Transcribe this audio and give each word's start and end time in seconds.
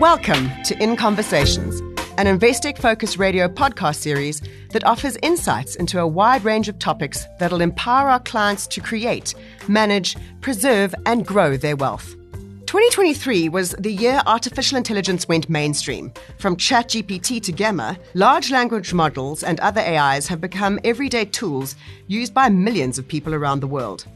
Welcome 0.00 0.50
to 0.62 0.82
In 0.82 0.96
Conversations, 0.96 1.78
an 2.16 2.24
Investec 2.24 2.78
focused 2.78 3.18
radio 3.18 3.48
podcast 3.48 3.96
series 3.96 4.40
that 4.70 4.82
offers 4.84 5.18
insights 5.22 5.74
into 5.74 6.00
a 6.00 6.06
wide 6.06 6.42
range 6.42 6.70
of 6.70 6.78
topics 6.78 7.26
that'll 7.38 7.60
empower 7.60 8.08
our 8.08 8.20
clients 8.20 8.66
to 8.68 8.80
create, 8.80 9.34
manage, 9.68 10.16
preserve, 10.40 10.94
and 11.04 11.26
grow 11.26 11.58
their 11.58 11.76
wealth. 11.76 12.16
2023 12.64 13.50
was 13.50 13.72
the 13.72 13.92
year 13.92 14.22
artificial 14.24 14.78
intelligence 14.78 15.28
went 15.28 15.50
mainstream. 15.50 16.10
From 16.38 16.56
ChatGPT 16.56 17.42
to 17.42 17.52
Gamma, 17.52 17.98
large 18.14 18.50
language 18.50 18.94
models 18.94 19.42
and 19.42 19.60
other 19.60 19.82
AIs 19.82 20.26
have 20.28 20.40
become 20.40 20.80
everyday 20.82 21.26
tools 21.26 21.76
used 22.06 22.32
by 22.32 22.48
millions 22.48 22.98
of 22.98 23.06
people 23.06 23.34
around 23.34 23.60
the 23.60 23.66
world. 23.66 24.06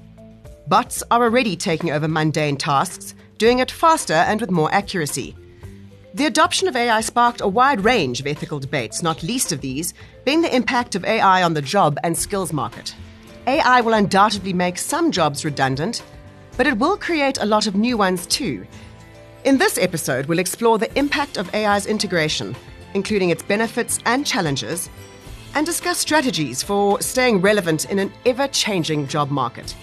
Bots 0.66 1.02
are 1.10 1.24
already 1.24 1.56
taking 1.56 1.90
over 1.90 2.08
mundane 2.08 2.56
tasks, 2.56 3.14
doing 3.36 3.58
it 3.58 3.70
faster 3.70 4.14
and 4.14 4.40
with 4.40 4.50
more 4.50 4.72
accuracy. 4.72 5.36
The 6.14 6.26
adoption 6.26 6.68
of 6.68 6.76
AI 6.76 7.00
sparked 7.00 7.40
a 7.40 7.48
wide 7.48 7.80
range 7.80 8.20
of 8.20 8.28
ethical 8.28 8.60
debates, 8.60 9.02
not 9.02 9.24
least 9.24 9.50
of 9.50 9.60
these 9.60 9.94
being 10.24 10.42
the 10.42 10.54
impact 10.54 10.94
of 10.94 11.04
AI 11.04 11.42
on 11.42 11.54
the 11.54 11.60
job 11.60 11.98
and 12.04 12.16
skills 12.16 12.52
market. 12.52 12.94
AI 13.48 13.80
will 13.80 13.94
undoubtedly 13.94 14.52
make 14.52 14.78
some 14.78 15.10
jobs 15.10 15.44
redundant 15.44 16.02
but 16.56 16.66
it 16.66 16.78
will 16.78 16.96
create 16.96 17.38
a 17.38 17.46
lot 17.46 17.66
of 17.66 17.74
new 17.74 17.96
ones 17.96 18.26
too. 18.26 18.64
In 19.44 19.58
this 19.58 19.76
episode, 19.76 20.26
we'll 20.26 20.38
explore 20.38 20.78
the 20.78 20.96
impact 20.98 21.36
of 21.36 21.52
AI's 21.54 21.86
integration, 21.86 22.54
including 22.94 23.30
its 23.30 23.42
benefits 23.42 23.98
and 24.06 24.24
challenges, 24.24 24.88
and 25.54 25.66
discuss 25.66 25.98
strategies 25.98 26.62
for 26.62 27.00
staying 27.00 27.40
relevant 27.40 27.90
in 27.90 27.98
an 27.98 28.12
ever 28.24 28.48
changing 28.48 29.06
job 29.08 29.30
market. 29.30 29.74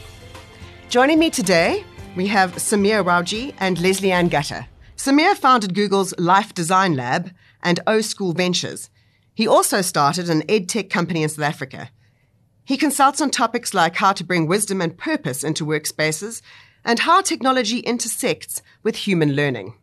Joining 0.90 1.20
me 1.20 1.30
today, 1.30 1.84
we 2.16 2.28
have 2.28 2.56
Sameer 2.56 3.04
Rawjee 3.04 3.54
and 3.60 3.80
Lesley 3.82 4.12
Ann 4.12 4.30
Gatter. 4.30 4.66
Sameer 5.02 5.36
founded 5.36 5.74
Google's 5.74 6.14
Life 6.20 6.54
Design 6.54 6.96
Lab 6.96 7.32
and 7.64 7.80
O 7.88 8.02
School 8.02 8.34
Ventures. 8.34 8.92
He 9.34 9.48
also 9.48 9.82
started 9.82 10.30
an 10.30 10.44
edtech 10.44 10.92
company 10.92 11.24
in 11.24 11.30
South 11.30 11.44
Africa. 11.44 11.90
He 12.66 12.78
consults 12.78 13.20
on 13.20 13.32
topics 13.32 13.74
like 13.74 13.96
how 13.96 14.14
to 14.14 14.24
bring 14.24 14.46
wisdom 14.46 14.80
and 14.80 14.96
purpose 14.96 15.44
into 15.44 15.66
workspaces 15.66 16.44
and 16.86 17.00
how 17.00 17.22
technology 17.22 17.80
intersects 17.80 18.62
with 18.84 18.96
human 18.96 19.34
learning. 19.36 19.74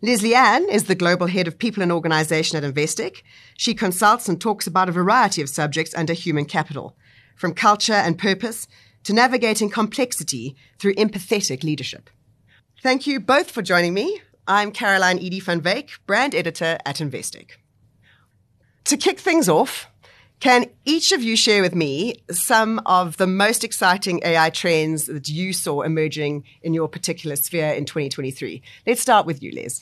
Lesley 0.00 0.34
Ann 0.34 0.66
is 0.70 0.84
the 0.84 0.94
global 0.94 1.26
head 1.26 1.46
of 1.46 1.58
people 1.58 1.82
and 1.82 1.92
organization 1.92 2.56
at 2.56 2.64
Investec. 2.64 3.20
She 3.58 3.74
consults 3.74 4.26
and 4.26 4.40
talks 4.40 4.66
about 4.66 4.88
a 4.88 4.92
variety 4.92 5.42
of 5.42 5.50
subjects 5.50 5.94
under 5.94 6.14
human 6.14 6.46
capital, 6.46 6.96
from 7.34 7.52
culture 7.52 7.92
and 7.92 8.18
purpose 8.18 8.68
to 9.04 9.12
navigating 9.12 9.68
complexity 9.68 10.56
through 10.78 10.94
empathetic 10.94 11.62
leadership. 11.62 12.08
Thank 12.82 13.06
you 13.06 13.20
both 13.20 13.50
for 13.50 13.60
joining 13.60 13.92
me. 13.92 14.22
I'm 14.48 14.70
Caroline 14.70 15.18
Edie 15.18 15.40
van 15.40 15.60
Veek, 15.60 15.98
brand 16.06 16.32
editor 16.32 16.78
at 16.86 16.96
Investec. 16.96 17.56
To 18.84 18.96
kick 18.96 19.18
things 19.18 19.48
off, 19.48 19.88
can 20.38 20.66
each 20.84 21.10
of 21.10 21.20
you 21.20 21.36
share 21.36 21.62
with 21.62 21.74
me 21.74 22.22
some 22.30 22.80
of 22.86 23.16
the 23.16 23.26
most 23.26 23.64
exciting 23.64 24.20
AI 24.24 24.50
trends 24.50 25.06
that 25.06 25.28
you 25.28 25.52
saw 25.52 25.82
emerging 25.82 26.44
in 26.62 26.74
your 26.74 26.86
particular 26.88 27.34
sphere 27.34 27.72
in 27.72 27.86
2023? 27.86 28.62
Let's 28.86 29.00
start 29.00 29.26
with 29.26 29.42
you, 29.42 29.50
Les. 29.50 29.80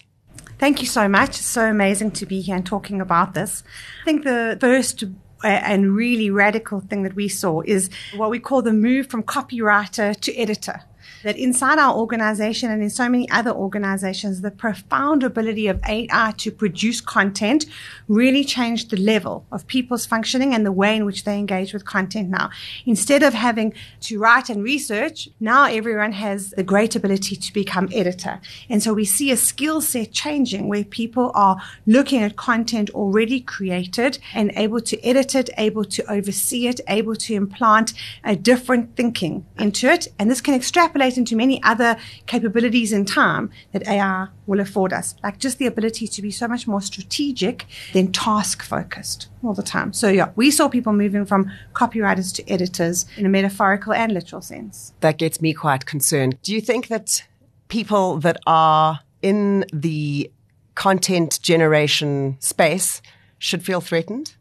Thank 0.59 0.81
you 0.81 0.87
so 0.87 1.09
much. 1.09 1.31
It's 1.31 1.45
so 1.45 1.67
amazing 1.67 2.12
to 2.12 2.25
be 2.25 2.41
here 2.41 2.57
and 2.57 2.65
talking 2.65 3.03
about 3.03 3.35
this. 3.35 3.65
I 4.01 4.05
think 4.07 4.25
the 4.25 4.57
first 4.59 5.05
uh, 5.05 5.47
and 5.47 5.95
really 5.95 6.31
radical 6.31 6.81
thing 6.81 7.03
that 7.03 7.15
we 7.15 7.29
saw 7.29 7.61
is 7.67 7.91
what 8.17 8.31
we 8.31 8.39
call 8.39 8.62
the 8.62 8.73
move 8.73 9.09
from 9.09 9.23
copywriter 9.23 10.19
to 10.20 10.35
editor 10.35 10.85
that 11.25 11.36
inside 11.39 11.78
our 11.78 11.97
organization 11.97 12.70
and 12.70 12.83
in 12.83 12.91
so 12.91 13.08
many 13.08 13.28
other 13.30 13.50
organizations, 13.50 14.42
the 14.42 14.50
profound 14.50 15.22
ability 15.22 15.67
of 15.67 15.80
AI 15.89 16.34
to 16.36 16.53
produce 16.53 17.00
content 17.00 17.64
really 18.08 18.44
changed 18.44 18.91
the 18.91 18.97
level 18.98 19.47
of 19.50 19.67
people's 19.67 20.05
functioning 20.06 20.55
and 20.55 20.64
the 20.64 20.72
way 20.72 20.95
in 20.95 21.07
which 21.07 21.24
they 21.24 21.39
engage 21.39 21.73
with 21.73 21.85
content 21.85 22.29
now. 22.29 22.51
Instead 22.85 23.23
of 23.23 23.33
having 23.33 23.73
to 24.01 24.18
write 24.18 24.51
and 24.51 24.62
research, 24.62 25.29
now 25.40 25.64
everyone 25.64 26.12
has 26.12 26.51
the 26.51 26.62
great 26.62 26.95
ability 26.95 27.35
to 27.36 27.52
become 27.52 27.89
editor. 27.92 28.39
And 28.68 28.83
so 28.83 28.92
we 28.92 29.06
see 29.06 29.30
a 29.30 29.36
skill 29.36 29.80
set 29.80 30.12
changing 30.12 30.68
where 30.68 30.85
people 30.85 31.33
are 31.35 31.56
looking 31.86 32.23
at 32.23 32.36
content 32.36 32.91
already 32.91 33.41
created 33.41 34.18
and 34.35 34.52
able 34.56 34.80
to 34.83 35.02
edit 35.02 35.35
it, 35.35 35.48
able 35.56 35.85
to 35.86 36.12
oversee 36.12 36.67
it, 36.67 36.80
able 36.86 37.17
to 37.17 37.35
implant 37.35 37.95
a 38.23 38.36
different 38.36 38.95
thinking 38.95 39.46
into 39.58 39.89
it. 39.89 40.08
And 40.18 40.30
this 40.30 40.42
can 40.42 40.55
extrapolate 40.55 41.14
into 41.19 41.36
many 41.36 41.63
other 41.63 41.97
capabilities 42.27 42.92
in 42.92 43.05
time 43.05 43.51
that 43.73 43.86
AI 43.86 44.29
will 44.47 44.61
afford 44.61 44.92
us, 44.92 45.14
like 45.23 45.39
just 45.39 45.58
the 45.58 45.67
ability 45.67 46.07
to 46.08 46.23
be 46.23 46.30
so 46.30 46.47
much 46.48 46.67
more 46.67 46.80
strategic 46.80 47.67
than 47.92 48.13
task 48.13 48.63
focused 48.63 49.29
all 49.42 49.55
the 49.55 49.63
time. 49.63 49.92
So 49.92 50.08
yeah, 50.08 50.30
we 50.36 50.51
saw 50.51 50.69
people 50.69 50.92
moving 50.92 51.24
from 51.24 51.51
copywriters 51.74 52.35
to 52.36 52.51
editors 52.51 53.07
in 53.17 53.27
a 53.27 53.29
metaphorical 53.29 53.92
and 53.92 54.13
literal 54.13 54.42
sense. 54.42 54.92
That 55.01 55.19
gets 55.19 55.41
me 55.41 55.53
quite 55.53 55.86
concerned. 55.86 56.39
Do 56.42 56.53
you 56.55 56.61
think 56.61 56.89
that 56.89 57.24
people 57.69 58.19
that 58.19 58.39
are 58.47 59.01
in 59.23 59.64
the 59.73 60.30
content 60.74 61.41
generation 61.42 62.36
space 62.41 63.01
should 63.39 63.64
feel 63.64 63.80
threatened? 63.80 64.35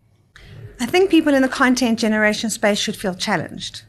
I 0.79 0.85
think 0.85 1.09
people 1.09 1.33
in 1.33 1.41
the 1.41 1.47
content 1.47 1.99
generation 1.99 2.49
space 2.49 2.79
should 2.79 2.95
feel 2.95 3.13
challenged. 3.13 3.83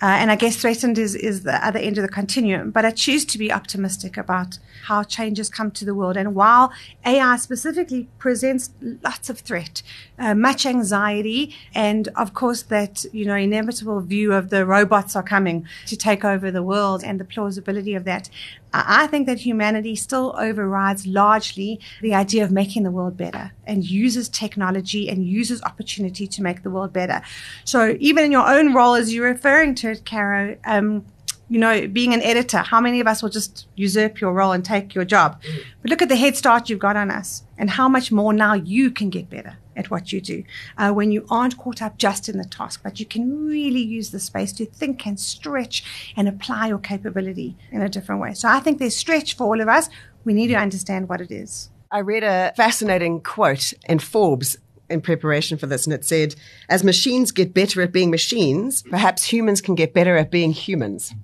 Uh, 0.00 0.06
and 0.06 0.30
I 0.30 0.36
guess 0.36 0.56
threatened 0.56 0.96
is, 0.96 1.14
is 1.14 1.42
the 1.42 1.64
other 1.66 1.78
end 1.78 1.98
of 1.98 2.02
the 2.02 2.08
continuum. 2.08 2.70
But 2.70 2.84
I 2.84 2.90
choose 2.90 3.24
to 3.26 3.38
be 3.38 3.52
optimistic 3.52 4.16
about 4.16 4.58
how 4.84 5.02
changes 5.02 5.48
come 5.48 5.70
to 5.72 5.84
the 5.84 5.94
world. 5.94 6.16
And 6.16 6.34
while 6.34 6.72
AI 7.04 7.36
specifically 7.36 8.08
presents 8.18 8.70
lots 9.02 9.30
of 9.30 9.40
threat, 9.40 9.82
uh, 10.18 10.34
much 10.34 10.66
anxiety, 10.66 11.54
and 11.74 12.08
of 12.16 12.34
course 12.34 12.62
that, 12.62 13.04
you 13.12 13.24
know, 13.24 13.34
inevitable 13.34 14.00
view 14.00 14.32
of 14.32 14.50
the 14.50 14.66
robots 14.66 15.16
are 15.16 15.22
coming 15.22 15.66
to 15.86 15.96
take 15.96 16.24
over 16.24 16.50
the 16.50 16.62
world 16.62 17.02
and 17.04 17.20
the 17.20 17.24
plausibility 17.24 17.94
of 17.94 18.04
that, 18.04 18.28
I 18.72 19.06
think 19.06 19.26
that 19.26 19.40
humanity 19.40 19.96
still 19.96 20.34
overrides 20.38 21.06
largely 21.06 21.80
the 22.02 22.14
idea 22.14 22.44
of 22.44 22.50
making 22.50 22.82
the 22.82 22.90
world 22.90 23.16
better 23.16 23.52
and 23.66 23.84
uses 23.84 24.28
technology 24.28 25.08
and 25.08 25.26
uses 25.26 25.62
opportunity 25.62 26.26
to 26.26 26.42
make 26.42 26.62
the 26.62 26.70
world 26.70 26.92
better. 26.92 27.22
So 27.64 27.96
even 27.98 28.24
in 28.24 28.32
your 28.32 28.46
own 28.46 28.74
role, 28.74 28.94
as 28.94 29.14
you're 29.14 29.26
referring 29.26 29.74
to 29.76 29.92
it, 29.92 30.04
Caro, 30.04 30.56
um, 30.64 31.04
you 31.50 31.58
know, 31.58 31.86
being 31.88 32.12
an 32.12 32.22
editor, 32.22 32.58
how 32.58 32.80
many 32.80 33.00
of 33.00 33.06
us 33.06 33.22
will 33.22 33.30
just 33.30 33.66
usurp 33.74 34.20
your 34.20 34.32
role 34.32 34.52
and 34.52 34.64
take 34.64 34.94
your 34.94 35.04
job? 35.04 35.42
Mm. 35.42 35.64
But 35.82 35.90
look 35.90 36.02
at 36.02 36.08
the 36.08 36.16
head 36.16 36.36
start 36.36 36.68
you've 36.68 36.78
got 36.78 36.96
on 36.96 37.10
us 37.10 37.42
and 37.56 37.70
how 37.70 37.88
much 37.88 38.12
more 38.12 38.32
now 38.32 38.54
you 38.54 38.90
can 38.90 39.08
get 39.08 39.30
better 39.30 39.56
at 39.74 39.90
what 39.90 40.12
you 40.12 40.20
do 40.20 40.44
uh, 40.76 40.90
when 40.92 41.12
you 41.12 41.24
aren't 41.30 41.56
caught 41.56 41.80
up 41.80 41.96
just 41.96 42.28
in 42.28 42.36
the 42.36 42.44
task, 42.44 42.80
but 42.82 43.00
you 43.00 43.06
can 43.06 43.46
really 43.46 43.80
use 43.80 44.10
the 44.10 44.20
space 44.20 44.52
to 44.52 44.66
think 44.66 45.06
and 45.06 45.18
stretch 45.18 46.12
and 46.16 46.28
apply 46.28 46.68
your 46.68 46.78
capability 46.78 47.56
in 47.70 47.80
a 47.80 47.88
different 47.88 48.20
way. 48.20 48.34
So 48.34 48.48
I 48.48 48.60
think 48.60 48.78
there's 48.78 48.96
stretch 48.96 49.36
for 49.36 49.44
all 49.44 49.60
of 49.60 49.68
us. 49.68 49.88
We 50.24 50.34
need 50.34 50.48
to 50.48 50.56
understand 50.56 51.08
what 51.08 51.20
it 51.20 51.30
is. 51.30 51.70
I 51.90 52.00
read 52.00 52.22
a 52.22 52.52
fascinating 52.54 53.22
quote 53.22 53.72
in 53.88 53.98
Forbes 53.98 54.58
in 54.90 55.00
preparation 55.00 55.58
for 55.58 55.66
this, 55.66 55.86
and 55.86 55.94
it 55.94 56.04
said, 56.04 56.34
As 56.68 56.82
machines 56.84 57.32
get 57.32 57.54
better 57.54 57.82
at 57.82 57.92
being 57.92 58.10
machines, 58.10 58.82
perhaps 58.82 59.24
humans 59.24 59.60
can 59.60 59.74
get 59.74 59.94
better 59.94 60.16
at 60.16 60.30
being 60.30 60.52
humans. 60.52 61.14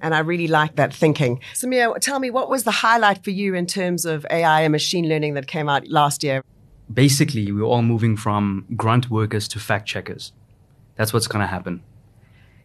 And 0.00 0.14
I 0.14 0.18
really 0.18 0.48
like 0.48 0.76
that 0.76 0.92
thinking. 0.92 1.40
Sameer, 1.54 1.96
tell 2.00 2.18
me, 2.18 2.30
what 2.30 2.50
was 2.50 2.64
the 2.64 2.70
highlight 2.70 3.22
for 3.22 3.30
you 3.30 3.54
in 3.54 3.66
terms 3.66 4.04
of 4.04 4.26
AI 4.30 4.62
and 4.62 4.72
machine 4.72 5.08
learning 5.08 5.34
that 5.34 5.46
came 5.46 5.68
out 5.68 5.86
last 5.88 6.24
year? 6.24 6.42
basically 6.92 7.50
we're 7.52 7.62
all 7.62 7.82
moving 7.82 8.16
from 8.16 8.66
grunt 8.76 9.10
workers 9.10 9.48
to 9.48 9.58
fact 9.58 9.86
checkers. 9.86 10.32
That's 10.96 11.12
what's 11.12 11.26
going 11.26 11.42
to 11.42 11.46
happen. 11.46 11.82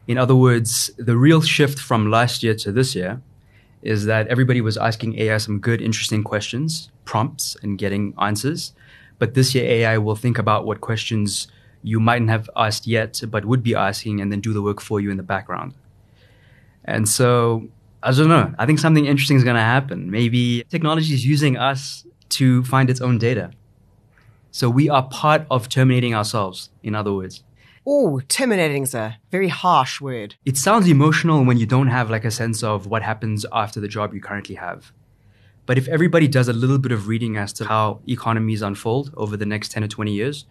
In 0.07 0.17
other 0.17 0.35
words, 0.35 0.91
the 0.97 1.17
real 1.17 1.41
shift 1.41 1.79
from 1.79 2.09
last 2.09 2.43
year 2.43 2.55
to 2.55 2.71
this 2.71 2.95
year 2.95 3.21
is 3.81 4.05
that 4.05 4.27
everybody 4.27 4.61
was 4.61 4.77
asking 4.77 5.19
AI 5.19 5.37
some 5.37 5.59
good, 5.59 5.81
interesting 5.81 6.23
questions, 6.23 6.89
prompts, 7.05 7.55
and 7.61 7.77
getting 7.77 8.13
answers. 8.19 8.73
But 9.19 9.33
this 9.33 9.55
year, 9.55 9.65
AI 9.65 9.97
will 9.97 10.15
think 10.15 10.37
about 10.37 10.65
what 10.65 10.81
questions 10.81 11.47
you 11.83 11.99
mightn't 11.99 12.29
have 12.29 12.49
asked 12.55 12.87
yet, 12.87 13.21
but 13.29 13.45
would 13.45 13.63
be 13.63 13.75
asking, 13.75 14.21
and 14.21 14.31
then 14.31 14.41
do 14.41 14.53
the 14.53 14.61
work 14.61 14.81
for 14.81 14.99
you 14.99 15.09
in 15.09 15.17
the 15.17 15.23
background. 15.23 15.73
And 16.85 17.07
so, 17.07 17.67
I 18.03 18.11
don't 18.11 18.29
know. 18.29 18.53
I 18.57 18.65
think 18.65 18.79
something 18.79 19.05
interesting 19.05 19.37
is 19.37 19.43
going 19.43 19.55
to 19.55 19.61
happen. 19.61 20.11
Maybe 20.11 20.63
technology 20.69 21.13
is 21.13 21.25
using 21.25 21.57
us 21.57 22.05
to 22.29 22.63
find 22.63 22.89
its 22.89 23.01
own 23.01 23.17
data. 23.17 23.51
So 24.51 24.69
we 24.69 24.89
are 24.89 25.03
part 25.09 25.45
of 25.51 25.69
terminating 25.69 26.15
ourselves, 26.15 26.69
in 26.83 26.95
other 26.95 27.13
words. 27.13 27.43
Oh, 27.85 28.19
terminating 28.27 28.83
is 28.83 28.93
a 28.93 29.17
very 29.31 29.47
harsh 29.47 30.01
word. 30.01 30.35
It 30.45 30.57
sounds 30.57 30.87
emotional 30.87 31.45
when 31.45 31.57
you 31.57 31.65
don't 31.65 31.87
have 31.87 32.09
like 32.09 32.25
a 32.25 32.31
sense 32.31 32.63
of 32.63 32.87
what 32.87 33.01
happens 33.01 33.45
after 33.51 33.79
the 33.79 33.87
job 33.87 34.13
you 34.13 34.19
currently 34.19 34.55
have. 34.55 34.91
But 35.67 35.77
if 35.77 35.87
everybody 35.89 36.29
does 36.29 36.47
a 36.47 36.53
little 36.53 36.77
bit 36.79 36.93
of 36.93 37.07
reading 37.09 37.35
as 37.35 37.51
to 37.53 37.65
how 37.65 37.99
economies 38.07 38.61
unfold 38.61 39.13
over 39.17 39.35
the 39.35 39.45
next 39.45 39.69
10 39.73 39.83
or 39.83 39.87
20 39.89 40.13
years, 40.13 40.45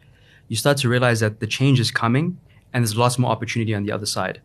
you 0.47 0.57
start 0.57 0.77
to 0.79 0.91
realize 0.91 1.21
that 1.21 1.41
the 1.41 1.47
change 1.47 1.81
is 1.81 1.91
coming 1.91 2.39
and 2.73 2.85
there's 2.85 2.99
lots 2.99 3.19
more 3.19 3.31
opportunity 3.31 3.75
on 3.75 3.83
the 3.85 3.91
other 3.91 4.05
side. 4.05 4.43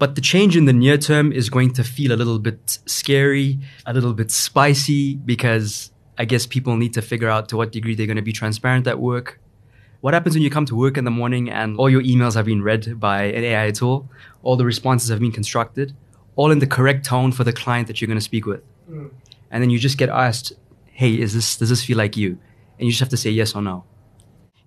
But 0.00 0.16
the 0.16 0.20
change 0.20 0.56
in 0.56 0.64
the 0.64 0.72
near 0.72 0.98
term 0.98 1.32
is 1.32 1.48
going 1.48 1.72
to 1.74 1.84
feel 1.84 2.10
a 2.12 2.18
little 2.18 2.40
bit 2.40 2.80
scary, 2.86 3.60
a 3.86 3.94
little 3.94 4.12
bit 4.12 4.32
spicy 4.32 5.14
because 5.14 5.92
I 6.18 6.24
guess 6.24 6.46
people 6.46 6.76
need 6.76 6.92
to 6.94 7.00
figure 7.00 7.28
out 7.28 7.48
to 7.50 7.56
what 7.56 7.70
degree 7.70 7.94
they're 7.94 8.06
going 8.06 8.16
to 8.16 8.22
be 8.22 8.32
transparent 8.32 8.88
at 8.88 8.98
work. 8.98 9.40
What 10.00 10.14
happens 10.14 10.34
when 10.34 10.42
you 10.42 10.50
come 10.50 10.66
to 10.66 10.74
work 10.74 10.98
in 10.98 11.04
the 11.04 11.12
morning 11.12 11.48
and 11.48 11.78
all 11.78 11.88
your 11.88 12.02
emails 12.02 12.34
have 12.34 12.46
been 12.46 12.62
read 12.62 12.98
by 12.98 13.22
an 13.22 13.44
AI 13.44 13.70
tool, 13.70 14.10
all 14.42 14.56
the 14.56 14.64
responses 14.64 15.10
have 15.10 15.20
been 15.20 15.32
constructed, 15.32 15.94
all 16.34 16.50
in 16.50 16.58
the 16.58 16.66
correct 16.66 17.04
tone 17.04 17.30
for 17.30 17.44
the 17.44 17.52
client 17.52 17.86
that 17.86 18.00
you're 18.00 18.08
going 18.08 18.18
to 18.18 18.24
speak 18.24 18.46
with. 18.46 18.62
Mm. 18.90 19.10
And 19.50 19.62
then 19.62 19.70
you 19.70 19.78
just 19.78 19.98
get 19.98 20.08
asked, 20.08 20.52
"Hey, 20.92 21.14
is 21.18 21.34
this 21.34 21.56
does 21.56 21.68
this 21.68 21.84
feel 21.84 21.98
like 21.98 22.16
you?" 22.16 22.38
And 22.78 22.86
you 22.86 22.90
just 22.90 23.00
have 23.00 23.08
to 23.10 23.16
say 23.16 23.30
yes 23.30 23.54
or 23.54 23.62
no. 23.62 23.84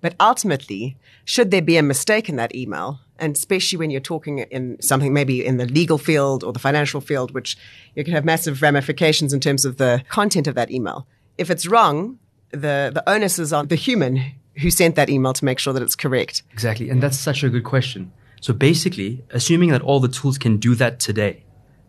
But 0.02 0.16
ultimately, 0.20 0.98
should 1.26 1.52
there 1.52 1.62
be 1.62 1.78
a 1.78 1.84
mistake 1.84 2.30
in 2.30 2.38
that 2.38 2.56
email, 2.56 3.02
and 3.18 3.36
especially 3.36 3.78
when 3.78 3.90
you're 3.90 4.00
talking 4.02 4.40
in 4.40 4.82
something 4.82 5.14
maybe 5.14 5.46
in 5.46 5.58
the 5.58 5.66
legal 5.66 5.98
field 5.98 6.44
or 6.44 6.54
the 6.54 6.60
financial 6.60 7.02
field, 7.02 7.32
which 7.32 7.58
you 7.96 8.04
can 8.04 8.14
have 8.14 8.26
massive 8.26 8.62
ramifications 8.62 9.34
in 9.34 9.40
terms 9.40 9.66
of 9.66 9.78
the 9.78 10.04
content 10.10 10.48
of 10.48 10.56
that 10.56 10.72
email. 10.72 11.06
If 11.38 11.50
it's 11.50 11.68
wrong, 11.68 12.18
the, 12.52 12.92
the 12.94 13.04
onus 13.08 13.40
is 13.40 13.54
on 13.54 13.68
the 13.68 13.76
human 13.76 14.22
who 14.58 14.72
sent 14.72 14.96
that 14.96 15.10
email 15.10 15.34
to 15.34 15.46
make 15.46 15.60
sure 15.60 15.74
that 15.74 15.84
it's 15.84 15.96
correct. 15.96 16.44
Exactly. 16.52 16.90
And 16.90 17.02
that's 17.02 17.18
such 17.18 17.44
a 17.44 17.50
good 17.50 17.64
question. 17.64 18.12
So 18.42 18.54
basically, 18.54 19.24
assuming 19.32 19.70
that 19.70 19.82
all 19.82 20.00
the 20.00 20.08
tools 20.08 20.38
can 20.38 20.58
do 20.58 20.76
that 20.76 21.00
today, 21.00 21.44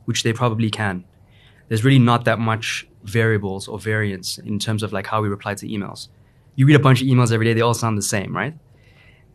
which 0.04 0.22
they 0.25 0.32
probably 0.32 0.70
can, 0.70 1.04
there's 1.70 1.84
really 1.84 2.00
not 2.00 2.25
that 2.25 2.40
much 2.40 2.84
variables 3.05 3.69
or 3.69 3.78
variance 3.78 4.38
in 4.38 4.58
terms 4.58 4.82
of 4.82 4.93
like 4.93 5.06
how 5.06 5.22
we 5.22 5.28
reply 5.28 5.55
to 5.55 5.67
emails. 5.69 6.08
You 6.56 6.67
read 6.67 6.75
a 6.75 6.81
bunch 6.81 7.00
of 7.00 7.06
emails 7.06 7.32
every 7.32 7.46
day, 7.46 7.55
they 7.55 7.61
all 7.61 7.75
sound 7.75 7.96
the 7.96 8.02
same, 8.02 8.37
right? 8.37 8.55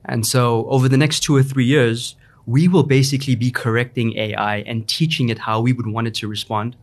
And 0.03 0.27
so 0.27 0.67
over 0.67 0.89
the 0.89 0.97
next 0.97 1.21
two 1.21 1.33
or 1.33 1.41
three 1.41 1.63
years, 1.63 2.17
we 2.45 2.67
will 2.67 2.83
basically 2.83 3.35
be 3.35 3.51
correcting 3.51 4.17
AI 4.17 4.57
and 4.67 4.85
teaching 4.85 5.29
it 5.29 5.39
how 5.39 5.61
we 5.61 5.71
would 5.71 5.87
want 5.87 6.07
it 6.07 6.13
to 6.15 6.27
respond, 6.27 6.75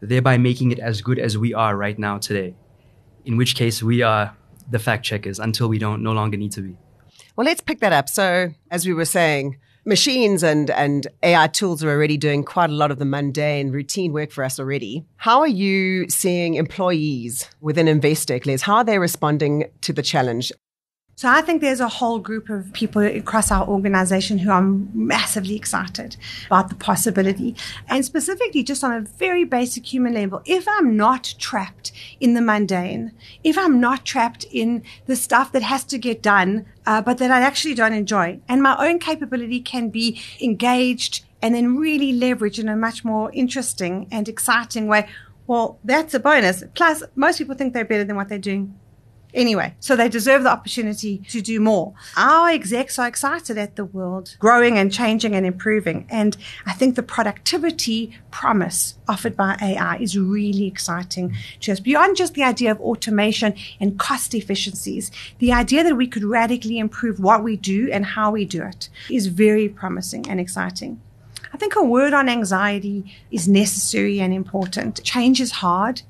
thereby 0.00 0.38
making 0.38 0.72
it 0.72 0.78
as 0.78 1.02
good 1.02 1.18
as 1.18 1.36
we 1.36 1.52
are 1.52 1.76
right 1.76 1.98
now 1.98 2.16
today. 2.16 2.54
In 3.26 3.36
which 3.36 3.54
case, 3.54 3.82
we 3.82 4.00
are 4.00 4.34
the 4.70 4.78
fact 4.78 5.04
checkers 5.04 5.38
until 5.38 5.68
we 5.68 5.78
don't 5.78 6.02
no 6.02 6.12
longer 6.12 6.38
need 6.38 6.52
to 6.52 6.62
be. 6.62 6.74
Well, 7.36 7.44
let's 7.44 7.60
pick 7.60 7.80
that 7.80 7.92
up. 7.92 8.08
So, 8.08 8.54
as 8.70 8.86
we 8.86 8.94
were 8.94 9.04
saying, 9.04 9.58
machines 9.86 10.42
and, 10.42 10.70
and 10.70 11.06
AI 11.22 11.46
tools 11.46 11.82
are 11.82 11.90
already 11.90 12.16
doing 12.16 12.44
quite 12.44 12.70
a 12.70 12.74
lot 12.74 12.90
of 12.90 12.98
the 12.98 13.04
mundane 13.04 13.70
routine 13.70 14.12
work 14.12 14.32
for 14.32 14.44
us 14.44 14.58
already. 14.58 15.06
How 15.16 15.40
are 15.40 15.48
you 15.48 16.08
seeing 16.10 16.54
employees 16.54 17.48
within 17.60 17.86
Investec, 17.86 18.44
Les? 18.44 18.62
How 18.62 18.76
are 18.76 18.84
they 18.84 18.98
responding 18.98 19.64
to 19.82 19.92
the 19.92 20.02
challenge? 20.02 20.52
So 21.18 21.30
I 21.30 21.40
think 21.40 21.62
there's 21.62 21.80
a 21.80 21.88
whole 21.88 22.18
group 22.18 22.50
of 22.50 22.74
people 22.74 23.00
across 23.00 23.50
our 23.50 23.66
organization 23.66 24.36
who 24.36 24.50
are 24.50 24.60
massively 24.60 25.56
excited 25.56 26.18
about 26.48 26.68
the 26.68 26.74
possibility. 26.74 27.56
And 27.88 28.04
specifically, 28.04 28.62
just 28.62 28.84
on 28.84 28.92
a 28.92 29.00
very 29.00 29.44
basic 29.44 29.90
human 29.90 30.12
level, 30.12 30.42
if 30.44 30.68
I'm 30.68 30.94
not 30.94 31.34
trapped 31.38 31.90
in 32.20 32.34
the 32.34 32.42
mundane, 32.42 33.12
if 33.42 33.56
I'm 33.56 33.80
not 33.80 34.04
trapped 34.04 34.44
in 34.50 34.82
the 35.06 35.16
stuff 35.16 35.52
that 35.52 35.62
has 35.62 35.84
to 35.84 35.96
get 35.96 36.22
done, 36.22 36.66
uh, 36.84 37.00
but 37.00 37.16
that 37.16 37.30
I 37.30 37.40
actually 37.40 37.74
don't 37.74 37.94
enjoy, 37.94 38.38
and 38.46 38.62
my 38.62 38.76
own 38.78 38.98
capability 38.98 39.60
can 39.60 39.88
be 39.88 40.20
engaged 40.42 41.24
and 41.40 41.54
then 41.54 41.78
really 41.78 42.12
leveraged 42.12 42.58
in 42.58 42.68
a 42.68 42.76
much 42.76 43.06
more 43.06 43.32
interesting 43.32 44.06
and 44.10 44.28
exciting 44.28 44.86
way, 44.86 45.08
well, 45.46 45.78
that's 45.82 46.12
a 46.12 46.20
bonus. 46.20 46.62
Plus, 46.74 47.02
most 47.14 47.38
people 47.38 47.54
think 47.54 47.72
they're 47.72 47.86
better 47.86 48.04
than 48.04 48.16
what 48.16 48.28
they're 48.28 48.38
doing 48.38 48.78
Anyway, 49.36 49.74
so 49.80 49.94
they 49.94 50.08
deserve 50.08 50.44
the 50.44 50.50
opportunity 50.50 51.18
to 51.28 51.42
do 51.42 51.60
more. 51.60 51.92
Our 52.16 52.48
execs 52.48 52.98
are 52.98 53.06
excited 53.06 53.58
at 53.58 53.76
the 53.76 53.84
world 53.84 54.34
growing 54.38 54.78
and 54.78 54.90
changing 54.90 55.34
and 55.34 55.44
improving. 55.44 56.06
And 56.08 56.38
I 56.64 56.72
think 56.72 56.96
the 56.96 57.02
productivity 57.02 58.18
promise 58.30 58.94
offered 59.06 59.36
by 59.36 59.58
AI 59.60 59.98
is 59.98 60.18
really 60.18 60.66
exciting 60.66 61.36
to 61.60 61.72
us 61.72 61.80
beyond 61.80 62.16
just 62.16 62.32
the 62.32 62.44
idea 62.44 62.70
of 62.70 62.80
automation 62.80 63.54
and 63.78 63.98
cost 63.98 64.34
efficiencies. 64.34 65.10
The 65.38 65.52
idea 65.52 65.84
that 65.84 65.96
we 65.96 66.06
could 66.06 66.24
radically 66.24 66.78
improve 66.78 67.20
what 67.20 67.44
we 67.44 67.56
do 67.58 67.90
and 67.92 68.06
how 68.06 68.30
we 68.30 68.46
do 68.46 68.62
it 68.62 68.88
is 69.10 69.26
very 69.26 69.68
promising 69.68 70.26
and 70.30 70.40
exciting. 70.40 71.02
I 71.56 71.58
think 71.58 71.74
a 71.74 71.82
word 71.82 72.12
on 72.12 72.28
anxiety 72.28 73.16
is 73.30 73.48
necessary 73.48 74.20
and 74.20 74.30
important. 74.34 75.02
Change 75.02 75.40
is 75.40 75.52
hard 75.52 76.02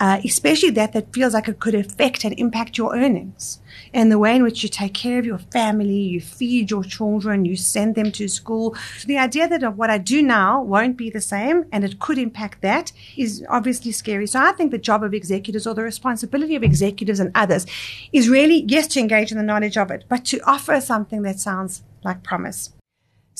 uh, 0.00 0.18
especially 0.24 0.70
that 0.70 0.94
that 0.94 1.12
feels 1.12 1.34
like 1.34 1.46
it 1.46 1.60
could 1.60 1.74
affect 1.74 2.24
and 2.24 2.34
impact 2.38 2.78
your 2.78 2.96
earnings 2.96 3.60
and 3.92 4.10
the 4.10 4.18
way 4.18 4.34
in 4.34 4.42
which 4.42 4.62
you 4.62 4.68
take 4.68 4.94
care 4.94 5.18
of 5.18 5.26
your 5.26 5.38
family, 5.38 5.98
you 5.98 6.20
feed 6.20 6.70
your 6.70 6.82
children, 6.82 7.44
you 7.44 7.54
send 7.54 7.94
them 7.94 8.10
to 8.10 8.26
school. 8.26 8.74
So 8.98 9.06
the 9.06 9.18
idea 9.18 9.46
that 9.46 9.76
what 9.76 9.90
I 9.90 9.98
do 9.98 10.22
now 10.22 10.62
won't 10.62 10.96
be 10.96 11.10
the 11.10 11.20
same 11.20 11.66
and 11.70 11.84
it 11.84 12.00
could 12.00 12.16
impact 12.16 12.62
that 12.62 12.92
is 13.16 13.44
obviously 13.50 13.92
scary. 13.92 14.26
So 14.26 14.40
I 14.40 14.52
think 14.52 14.70
the 14.70 14.78
job 14.78 15.04
of 15.04 15.12
executives 15.12 15.66
or 15.66 15.74
the 15.74 15.82
responsibility 15.82 16.56
of 16.56 16.62
executives 16.62 17.20
and 17.20 17.30
others 17.34 17.66
is 18.10 18.28
really, 18.28 18.64
yes, 18.66 18.86
to 18.88 19.00
engage 19.00 19.30
in 19.30 19.36
the 19.36 19.44
knowledge 19.44 19.76
of 19.76 19.90
it, 19.90 20.04
but 20.08 20.24
to 20.26 20.40
offer 20.46 20.80
something 20.80 21.22
that 21.22 21.38
sounds 21.38 21.82
like 22.02 22.22
promise. 22.22 22.72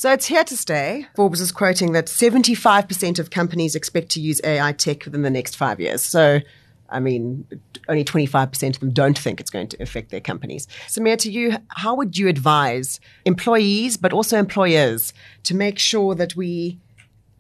So 0.01 0.11
it's 0.11 0.25
here 0.25 0.45
to 0.45 0.57
stay. 0.57 1.07
Forbes 1.15 1.43
is 1.43 1.53
quoting 1.53 1.93
that 1.93 2.07
75% 2.07 3.19
of 3.19 3.29
companies 3.29 3.75
expect 3.75 4.09
to 4.13 4.21
use 4.23 4.41
AI 4.43 4.73
tech 4.73 5.05
within 5.05 5.21
the 5.21 5.29
next 5.29 5.57
five 5.57 5.79
years. 5.79 6.01
So, 6.01 6.41
I 6.89 7.01
mean, 7.01 7.47
only 7.87 8.03
25% 8.03 8.77
of 8.77 8.81
them 8.81 8.93
don't 8.93 9.19
think 9.19 9.41
it's 9.41 9.51
going 9.51 9.69
to 9.69 9.83
affect 9.83 10.11
their 10.11 10.23
companies. 10.23 10.67
Sameer, 10.89 11.19
to 11.19 11.31
you, 11.31 11.59
how 11.69 11.95
would 11.97 12.17
you 12.17 12.29
advise 12.29 12.99
employees, 13.27 13.99
but 13.99 14.15
also 14.15 14.39
employers, 14.39 15.13
to 15.43 15.55
make 15.55 15.79
sure 15.79 16.15
that 16.15 16.35
we 16.35 16.79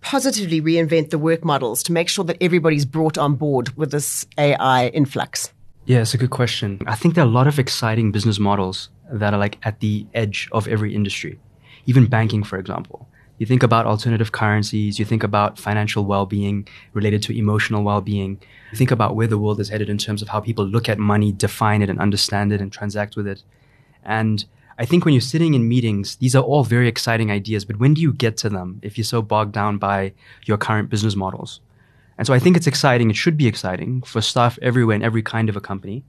positively 0.03 0.61
reinvent 0.61 1.09
the 1.09 1.19
work 1.19 1.43
models 1.43 1.83
to 1.85 1.93
make 1.93 2.11
sure 2.11 2.27
that 2.27 2.37
everybody's 2.43 2.85
brought 2.85 3.17
on 3.17 3.37
board 3.37 3.75
with 3.79 3.91
this 3.91 4.27
AI 4.37 4.89
influx? 4.89 5.51
Yeah, 5.87 6.03
it's 6.03 6.13
a 6.13 6.19
good 6.19 6.29
question. 6.29 6.83
I 6.87 6.95
think 6.95 7.15
there 7.15 7.25
are 7.25 7.27
a 7.27 7.31
lot 7.31 7.47
of 7.47 7.59
exciting 7.59 8.13
business 8.13 8.39
models 8.39 8.91
that 9.11 9.33
are 9.33 9.41
like 9.41 9.57
at 9.63 9.81
the 9.81 10.07
edge 10.13 10.47
of 10.53 10.69
every 10.69 10.95
industry 10.95 11.41
even 11.87 12.07
banking, 12.07 12.43
for 12.43 12.59
example. 12.59 13.09
You 13.39 13.47
think 13.47 13.63
about 13.63 13.87
alternative 13.87 14.33
currencies, 14.33 14.99
you 14.99 15.07
think 15.07 15.23
about 15.23 15.59
financial 15.59 16.05
well 16.05 16.27
being 16.27 16.69
related 16.93 17.23
to 17.23 17.37
emotional 17.37 17.83
well 17.83 18.03
being. 18.03 18.39
You 18.71 18.77
think 18.77 18.91
about 18.91 19.17
where 19.17 19.27
the 19.27 19.39
world 19.39 19.61
is 19.61 19.71
headed 19.71 19.89
in 19.89 19.97
terms 19.97 20.21
of 20.21 20.29
how 20.29 20.41
people 20.41 20.67
look 20.67 20.91
at 20.91 20.99
money, 20.99 21.33
define 21.33 21.81
it, 21.81 21.89
and 21.89 21.99
understand 21.99 22.53
it 22.53 22.61
and 22.61 22.71
transact 22.71 23.17
with 23.17 23.27
it. 23.27 23.43
And 24.05 24.45
I 24.79 24.85
think 24.85 25.05
when 25.05 25.15
you're 25.15 25.21
sitting 25.21 25.55
in 25.55 25.69
meetings, 25.69 26.17
these 26.17 26.37
are 26.37 26.43
all 26.43 26.65
very 26.65 26.89
exciting 26.89 27.31
ideas, 27.31 27.65
but 27.65 27.79
when 27.79 27.95
do 27.95 28.01
you 28.01 28.13
get 28.13 28.37
to 28.39 28.49
them 28.49 28.79
if 28.83 28.97
you're 28.97 29.05
so 29.05 29.23
bogged 29.23 29.53
down 29.53 29.79
by 29.79 30.13
your 30.45 30.57
current 30.59 30.91
business 30.91 31.17
models? 31.17 31.61
And 32.17 32.27
so 32.27 32.35
I 32.35 32.39
think 32.39 32.57
it's 32.57 32.67
exciting, 32.67 33.09
it 33.09 33.17
should 33.17 33.37
be 33.39 33.47
exciting 33.47 34.03
for 34.03 34.21
staff 34.21 34.59
everywhere 34.61 34.97
in 34.97 35.03
every 35.03 35.23
kind 35.23 35.49
of 35.49 35.57
a 35.57 35.61
company 35.61 36.05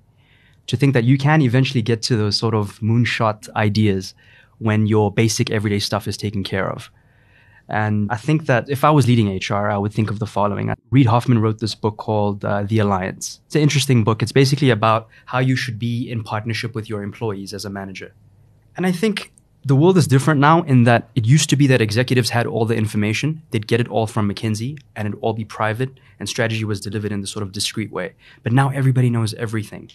to 0.67 0.77
think 0.77 0.93
that 0.93 1.03
you 1.05 1.17
can 1.17 1.41
eventually 1.41 1.81
get 1.81 2.01
to 2.03 2.15
those 2.15 2.37
sort 2.37 2.53
of 2.53 2.79
moonshot 2.79 3.49
ideas 3.55 4.13
when 4.61 4.85
your 4.85 5.11
basic 5.11 5.49
everyday 5.49 5.79
stuff 5.79 6.07
is 6.07 6.17
taken 6.17 6.43
care 6.43 6.69
of. 6.69 6.91
And 7.67 8.11
I 8.11 8.17
think 8.17 8.47
that 8.47 8.69
if 8.69 8.83
I 8.83 8.91
was 8.91 9.07
leading 9.07 9.27
HR, 9.33 9.69
I 9.69 9.77
would 9.77 9.93
think 9.93 10.11
of 10.11 10.19
the 10.19 10.25
following. 10.25 10.73
Reid 10.89 11.05
Hoffman 11.05 11.39
wrote 11.39 11.59
this 11.59 11.73
book 11.73 11.97
called 11.97 12.43
uh, 12.43 12.63
The 12.63 12.79
Alliance. 12.79 13.39
It's 13.45 13.55
an 13.55 13.61
interesting 13.61 14.03
book. 14.03 14.21
It's 14.21 14.33
basically 14.33 14.69
about 14.69 15.07
how 15.25 15.39
you 15.39 15.55
should 15.55 15.79
be 15.79 16.09
in 16.09 16.23
partnership 16.23 16.75
with 16.75 16.89
your 16.89 17.01
employees 17.01 17.53
as 17.53 17.63
a 17.63 17.69
manager. 17.69 18.13
And 18.75 18.85
I 18.85 18.91
think 18.91 19.31
the 19.63 19.75
world 19.75 19.97
is 19.97 20.07
different 20.07 20.41
now 20.41 20.63
in 20.63 20.83
that 20.83 21.09
it 21.15 21.25
used 21.25 21.49
to 21.51 21.55
be 21.55 21.67
that 21.67 21.81
executives 21.81 22.31
had 22.31 22.45
all 22.45 22.65
the 22.65 22.75
information. 22.75 23.41
They'd 23.51 23.67
get 23.67 23.79
it 23.79 23.87
all 23.87 24.07
from 24.07 24.29
McKinsey 24.29 24.79
and 24.95 25.07
it'd 25.07 25.19
all 25.21 25.33
be 25.33 25.45
private 25.45 25.91
and 26.19 26.27
strategy 26.27 26.65
was 26.65 26.81
delivered 26.81 27.11
in 27.11 27.21
this 27.21 27.31
sort 27.31 27.43
of 27.43 27.51
discreet 27.51 27.91
way. 27.91 28.13
But 28.43 28.53
now 28.53 28.69
everybody 28.69 29.09
knows 29.09 29.33
everything. 29.35 29.91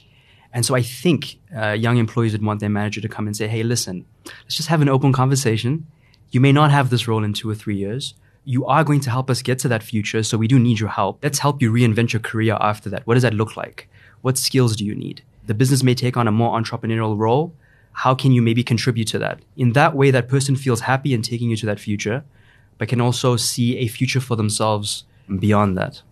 And 0.53 0.65
so 0.65 0.75
I 0.75 0.83
think 0.83 1.39
uh, 1.55 1.73
young 1.73 1.97
employees 1.99 2.33
would 2.33 2.45
want 2.45 2.61
their 2.61 2.71
manager 2.71 3.01
to 3.01 3.09
come 3.09 3.27
and 3.27 3.37
say, 3.37 3.47
hey, 3.47 3.63
listen, 3.63 4.05
let's 4.25 4.57
just 4.57 4.69
have 4.69 4.83
an 4.83 4.89
open 4.89 5.13
conversation. 5.13 5.87
You 6.31 6.41
may 6.41 6.53
not 6.53 6.71
have 6.71 6.91
this 6.91 7.07
role 7.07 7.25
in 7.25 7.33
two 7.33 7.49
or 7.49 7.55
three 7.55 7.77
years. 7.77 8.15
You 8.45 8.65
are 8.67 8.85
going 8.85 9.01
to 9.01 9.11
help 9.11 9.29
us 9.29 9.43
get 9.43 9.59
to 9.61 9.69
that 9.69 9.83
future, 9.83 10.23
so 10.23 10.39
we 10.39 10.47
do 10.47 10.59
need 10.59 10.79
your 10.79 10.89
help. 10.89 11.19
Let's 11.23 11.41
help 11.41 11.61
you 11.61 11.73
reinvent 11.73 12.13
your 12.13 12.21
career 12.21 12.57
after 12.61 12.89
that. 12.91 13.07
What 13.07 13.15
does 13.15 13.23
that 13.25 13.35
look 13.35 13.57
like? 13.57 13.89
What 14.23 14.39
skills 14.39 14.77
do 14.77 14.85
you 14.85 14.95
need? 14.95 15.23
The 15.47 15.55
business 15.55 15.83
may 15.83 15.95
take 15.95 16.17
on 16.17 16.29
a 16.29 16.33
more 16.33 16.59
entrepreneurial 16.59 17.19
role. 17.19 17.55
How 17.93 18.15
can 18.15 18.33
you 18.33 18.43
maybe 18.43 18.63
contribute 18.63 19.09
to 19.09 19.19
that? 19.19 19.41
In 19.57 19.73
that 19.73 19.95
way, 19.95 20.11
that 20.11 20.29
person 20.29 20.55
feels 20.55 20.81
happy 20.83 21.13
in 21.15 21.23
taking 21.23 21.51
you 21.51 21.57
to 21.57 21.67
that 21.67 21.81
future, 21.81 22.25
but 22.79 22.89
can 22.89 23.01
also 23.01 23.37
see 23.37 23.79
a 23.79 23.89
future 23.89 24.21
for 24.21 24.37
themselves 24.37 25.05
beyond 25.39 25.77
that. 25.79 26.03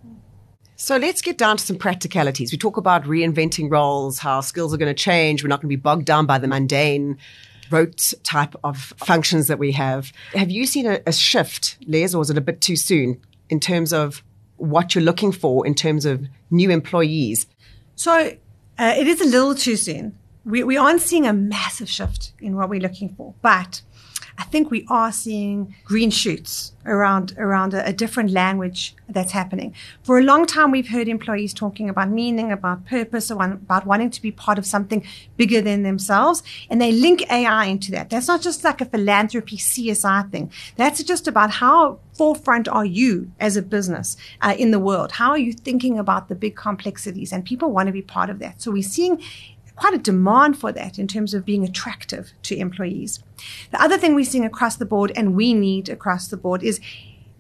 So 0.76 0.97
let's 0.97 1.23
get 1.23 1.38
down 1.38 1.57
to 1.57 1.64
some 1.64 1.76
practicalities. 1.76 2.50
We 2.50 2.59
talk 2.59 2.76
about 2.76 3.04
reinventing 3.04 3.71
roles, 3.71 4.19
how 4.19 4.40
skills 4.40 4.75
are 4.75 4.76
going 4.76 4.95
to 4.95 5.02
change. 5.02 5.43
We're 5.43 5.49
not 5.49 5.61
going 5.61 5.69
to 5.71 5.76
be 5.76 5.81
bogged 5.81 6.04
down 6.04 6.26
by 6.26 6.38
the 6.38 6.49
mundane 6.49 7.19
rote 7.71 8.12
type 8.25 8.54
of 8.64 8.93
functions 8.97 9.47
that 9.47 9.59
we 9.59 9.73
have. 9.73 10.12
Have 10.35 10.50
you 10.50 10.66
seen 10.66 10.87
a, 10.87 11.00
a 11.07 11.12
shift, 11.12 11.76
Les, 11.87 12.14
or 12.14 12.23
is 12.23 12.31
it 12.31 12.37
a 12.37 12.40
bit 12.40 12.61
too 12.61 12.76
soon 12.76 13.21
in 13.49 13.61
terms 13.61 13.93
of 13.93 14.23
what 14.57 14.95
you're 14.95 15.04
looking 15.04 15.33
for 15.33 15.66
in 15.66 15.75
terms 15.75 16.04
of 16.04 16.26
new 16.50 16.71
employees? 16.71 17.47
So 17.95 18.37
uh, 18.78 18.95
it 18.97 19.07
is 19.07 19.21
a 19.21 19.26
little 19.26 19.54
too 19.54 19.76
soon. 19.76 20.19
We, 20.45 20.64
we 20.64 20.76
aren't 20.76 21.00
seeing 21.00 21.26
a 21.26 21.33
massive 21.33 21.88
shift 21.88 22.33
in 22.40 22.57
what 22.57 22.69
we're 22.69 22.81
looking 22.81 23.14
for, 23.14 23.35
but 23.40 23.81
I 24.37 24.45
think 24.45 24.71
we 24.71 24.85
are 24.88 25.12
seeing 25.12 25.75
green 25.85 26.11
shoots 26.11 26.73
around 26.87 27.35
around 27.38 27.73
a, 27.73 27.87
a, 27.87 27.93
different 27.93 28.31
language 28.31 28.95
that's 29.09 29.33
happening. 29.33 29.75
For 30.03 30.19
a 30.19 30.23
long 30.23 30.45
time, 30.45 30.71
we've 30.71 30.88
heard 30.88 31.09
employees 31.09 31.55
talking 31.55 31.88
about 31.88 32.11
meaning, 32.11 32.53
about 32.53 32.85
purpose, 32.85 33.31
about 33.31 33.87
wanting 33.87 34.11
to 34.11 34.21
be 34.21 34.31
part 34.31 34.59
of 34.59 34.67
something 34.67 35.07
bigger 35.37 35.61
than 35.61 35.83
themselves, 35.83 36.43
and 36.69 36.81
they 36.81 36.93
link 36.93 37.31
AI 37.31 37.67
into 37.67 37.91
that. 37.93 38.11
That's 38.11 38.29
not 38.29 38.43
just 38.43 38.64
like 38.64 38.81
a 38.81 38.87
philanthropy 38.87 39.57
CSR 39.57 40.31
thing. 40.31 40.50
That's 40.76 41.03
just 41.03 41.29
about 41.29 41.50
how 41.50 42.00
forefront 42.14 42.69
are 42.69 42.85
you 42.85 43.31
as 43.41 43.57
a 43.57 43.62
business 43.62 44.17
uh, 44.41 44.55
in 44.59 44.71
the 44.71 44.79
world? 44.79 45.12
How 45.12 45.31
are 45.31 45.38
you 45.38 45.53
thinking 45.53 45.99
about 45.99 46.29
the 46.29 46.35
big 46.35 46.57
complexities? 46.57 47.33
And 47.33 47.45
people 47.45 47.73
want 47.73 47.88
to 47.88 47.93
be 47.93 48.03
part 48.03 48.31
of 48.31 48.38
that. 48.38 48.62
So 48.62 48.71
we're 48.71 48.83
seeing 48.83 49.23
quite 49.76 49.95
a 49.95 49.99
demand 49.99 50.59
for 50.59 50.73
that 50.73 50.99
in 50.99 51.09
terms 51.09 51.35
of 51.35 51.45
being 51.45 51.64
attractive 51.64 52.33
to 52.43 52.57
employees. 52.57 53.23
The 53.71 53.83
other 53.83 53.99
thing 53.99 54.14
we're 54.14 54.25
seeing 54.25 54.45
across 54.45 54.76
the 54.76 54.87
board 54.87 55.12
and 55.16 55.35
we 55.35 55.54
need 55.54 55.88
across 55.88 56.28
the 56.28 56.37
board 56.37 56.62
is 56.62 56.81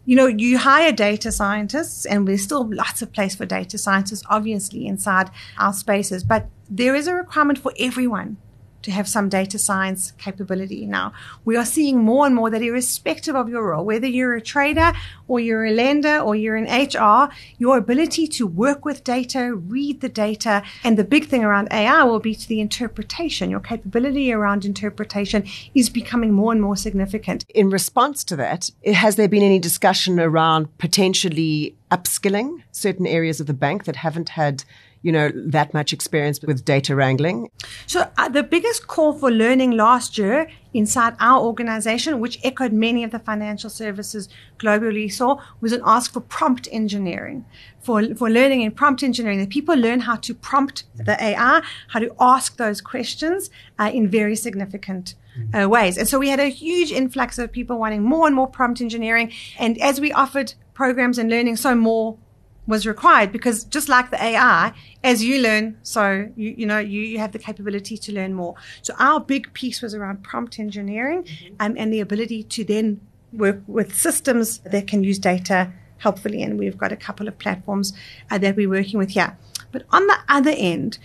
you 0.06 0.16
know, 0.16 0.26
you 0.26 0.58
hire 0.58 0.92
data 0.92 1.32
scientists, 1.32 2.04
and 2.04 2.28
there's 2.28 2.42
still 2.42 2.68
lots 2.70 3.00
of 3.00 3.12
place 3.12 3.34
for 3.34 3.46
data 3.46 3.78
scientists, 3.78 4.22
obviously, 4.28 4.86
inside 4.86 5.30
our 5.58 5.72
spaces, 5.72 6.22
but 6.22 6.48
there 6.68 6.94
is 6.94 7.06
a 7.06 7.14
requirement 7.14 7.58
for 7.58 7.72
everyone 7.78 8.36
to 8.84 8.90
have 8.90 9.08
some 9.08 9.28
data 9.28 9.58
science 9.58 10.12
capability. 10.12 10.86
Now, 10.86 11.12
we 11.44 11.56
are 11.56 11.64
seeing 11.64 11.98
more 11.98 12.26
and 12.26 12.34
more 12.34 12.50
that 12.50 12.62
irrespective 12.62 13.34
of 13.34 13.48
your 13.48 13.70
role, 13.70 13.84
whether 13.84 14.06
you're 14.06 14.34
a 14.34 14.40
trader 14.40 14.92
or 15.26 15.40
you're 15.40 15.64
a 15.64 15.72
lender 15.72 16.18
or 16.18 16.36
you're 16.36 16.56
in 16.56 16.66
HR, 16.66 17.30
your 17.58 17.78
ability 17.78 18.26
to 18.28 18.46
work 18.46 18.84
with 18.84 19.02
data, 19.02 19.54
read 19.54 20.00
the 20.00 20.08
data, 20.08 20.62
and 20.84 20.98
the 20.98 21.04
big 21.04 21.26
thing 21.26 21.44
around 21.44 21.68
AI 21.72 22.04
will 22.04 22.20
be 22.20 22.34
to 22.34 22.48
the 22.48 22.60
interpretation. 22.60 23.50
Your 23.50 23.60
capability 23.60 24.32
around 24.32 24.64
interpretation 24.64 25.44
is 25.74 25.88
becoming 25.88 26.32
more 26.32 26.52
and 26.52 26.60
more 26.60 26.76
significant. 26.76 27.44
In 27.54 27.70
response 27.70 28.22
to 28.24 28.36
that, 28.36 28.70
has 28.86 29.16
there 29.16 29.28
been 29.28 29.42
any 29.42 29.58
discussion 29.58 30.20
around 30.20 30.76
potentially 30.78 31.74
upskilling 31.90 32.62
certain 32.72 33.06
areas 33.06 33.40
of 33.40 33.46
the 33.46 33.54
bank 33.54 33.84
that 33.84 33.96
haven't 33.96 34.30
had 34.30 34.64
you 35.04 35.12
know, 35.12 35.30
that 35.34 35.74
much 35.74 35.92
experience 35.92 36.40
with 36.40 36.64
data 36.64 36.96
wrangling? 36.96 37.50
So 37.86 38.10
uh, 38.16 38.30
the 38.30 38.42
biggest 38.42 38.86
call 38.86 39.12
for 39.12 39.30
learning 39.30 39.72
last 39.72 40.16
year 40.16 40.48
inside 40.72 41.14
our 41.20 41.42
organization, 41.42 42.20
which 42.20 42.40
echoed 42.42 42.72
many 42.72 43.04
of 43.04 43.10
the 43.10 43.18
financial 43.18 43.68
services 43.68 44.30
globally 44.58 45.12
saw, 45.12 45.40
was 45.60 45.72
an 45.72 45.82
ask 45.84 46.10
for 46.10 46.20
prompt 46.20 46.68
engineering. 46.72 47.44
For, 47.80 48.14
for 48.14 48.30
learning 48.30 48.62
in 48.62 48.72
prompt 48.72 49.02
engineering, 49.02 49.40
that 49.40 49.50
people 49.50 49.76
learn 49.76 50.00
how 50.00 50.16
to 50.16 50.32
prompt 50.34 50.84
the 50.94 51.22
AI, 51.22 51.62
how 51.88 52.00
to 52.00 52.10
ask 52.18 52.56
those 52.56 52.80
questions 52.80 53.50
uh, 53.78 53.90
in 53.92 54.08
very 54.08 54.34
significant 54.34 55.16
uh, 55.52 55.68
ways. 55.68 55.98
And 55.98 56.08
so 56.08 56.18
we 56.18 56.30
had 56.30 56.40
a 56.40 56.48
huge 56.48 56.92
influx 56.92 57.38
of 57.38 57.52
people 57.52 57.78
wanting 57.78 58.02
more 58.02 58.26
and 58.26 58.34
more 58.34 58.46
prompt 58.46 58.80
engineering. 58.80 59.32
And 59.58 59.76
as 59.82 60.00
we 60.00 60.12
offered 60.12 60.54
programs 60.72 61.18
and 61.18 61.28
learning, 61.28 61.56
so 61.56 61.74
more 61.74 62.16
was 62.66 62.86
required 62.86 63.30
because 63.30 63.64
just 63.64 63.88
like 63.88 64.10
the 64.10 64.22
AI, 64.22 64.72
as 65.02 65.22
you 65.22 65.42
learn, 65.42 65.76
so 65.82 66.28
you, 66.36 66.54
you 66.56 66.66
know, 66.66 66.78
you, 66.78 67.00
you 67.00 67.18
have 67.18 67.32
the 67.32 67.38
capability 67.38 67.98
to 67.98 68.12
learn 68.12 68.34
more. 68.34 68.54
So 68.82 68.94
our 68.98 69.20
big 69.20 69.52
piece 69.52 69.82
was 69.82 69.94
around 69.94 70.22
prompt 70.22 70.58
engineering 70.58 71.24
mm-hmm. 71.24 71.54
and, 71.60 71.78
and 71.78 71.92
the 71.92 72.00
ability 72.00 72.42
to 72.44 72.64
then 72.64 73.00
work 73.32 73.60
with 73.66 73.94
systems 73.94 74.58
that 74.58 74.86
can 74.86 75.04
use 75.04 75.18
data 75.18 75.72
helpfully. 75.98 76.42
And 76.42 76.58
we've 76.58 76.78
got 76.78 76.92
a 76.92 76.96
couple 76.96 77.28
of 77.28 77.38
platforms 77.38 77.92
uh, 78.30 78.38
that 78.38 78.56
we're 78.56 78.68
working 78.68 78.98
with 78.98 79.10
here. 79.10 79.36
But 79.72 79.84
on 79.90 80.06
the 80.06 80.18
other 80.28 80.54
end, 80.56 80.98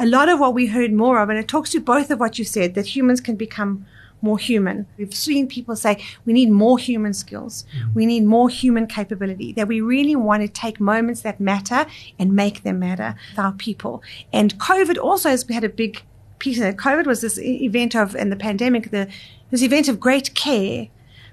a 0.00 0.06
lot 0.06 0.28
of 0.28 0.40
what 0.40 0.54
we 0.54 0.66
heard 0.66 0.92
more 0.92 1.20
of, 1.20 1.28
and 1.28 1.38
it 1.38 1.46
talks 1.46 1.70
to 1.70 1.80
both 1.80 2.10
of 2.10 2.18
what 2.18 2.38
you 2.38 2.44
said, 2.44 2.74
that 2.74 2.96
humans 2.96 3.20
can 3.20 3.36
become 3.36 3.86
more 4.28 4.40
human. 4.50 4.76
We've 4.98 5.18
seen 5.28 5.46
people 5.56 5.76
say 5.84 5.92
we 6.26 6.32
need 6.40 6.50
more 6.64 6.78
human 6.88 7.14
skills. 7.22 7.54
Mm-hmm. 7.56 7.94
We 7.98 8.04
need 8.12 8.24
more 8.36 8.48
human 8.62 8.86
capability, 8.98 9.48
that 9.58 9.68
we 9.72 9.80
really 9.94 10.16
want 10.28 10.40
to 10.44 10.48
take 10.64 10.76
moments 10.92 11.20
that 11.26 11.36
matter 11.52 11.80
and 12.18 12.28
make 12.42 12.56
them 12.66 12.78
matter 12.88 13.10
with 13.30 13.38
our 13.46 13.52
people. 13.66 13.94
And 14.38 14.48
COVID 14.68 14.98
also 15.08 15.28
has 15.34 15.42
had 15.58 15.64
a 15.64 15.74
big 15.82 15.92
piece 16.38 16.58
of 16.58 16.64
it. 16.70 16.76
COVID 16.76 17.06
was 17.06 17.20
this 17.20 17.38
event 17.38 17.92
of, 18.02 18.14
and 18.20 18.28
the 18.34 18.40
pandemic, 18.48 18.90
the, 18.90 19.08
this 19.50 19.62
event 19.62 19.88
of 19.88 20.00
great 20.08 20.28
care, 20.34 20.88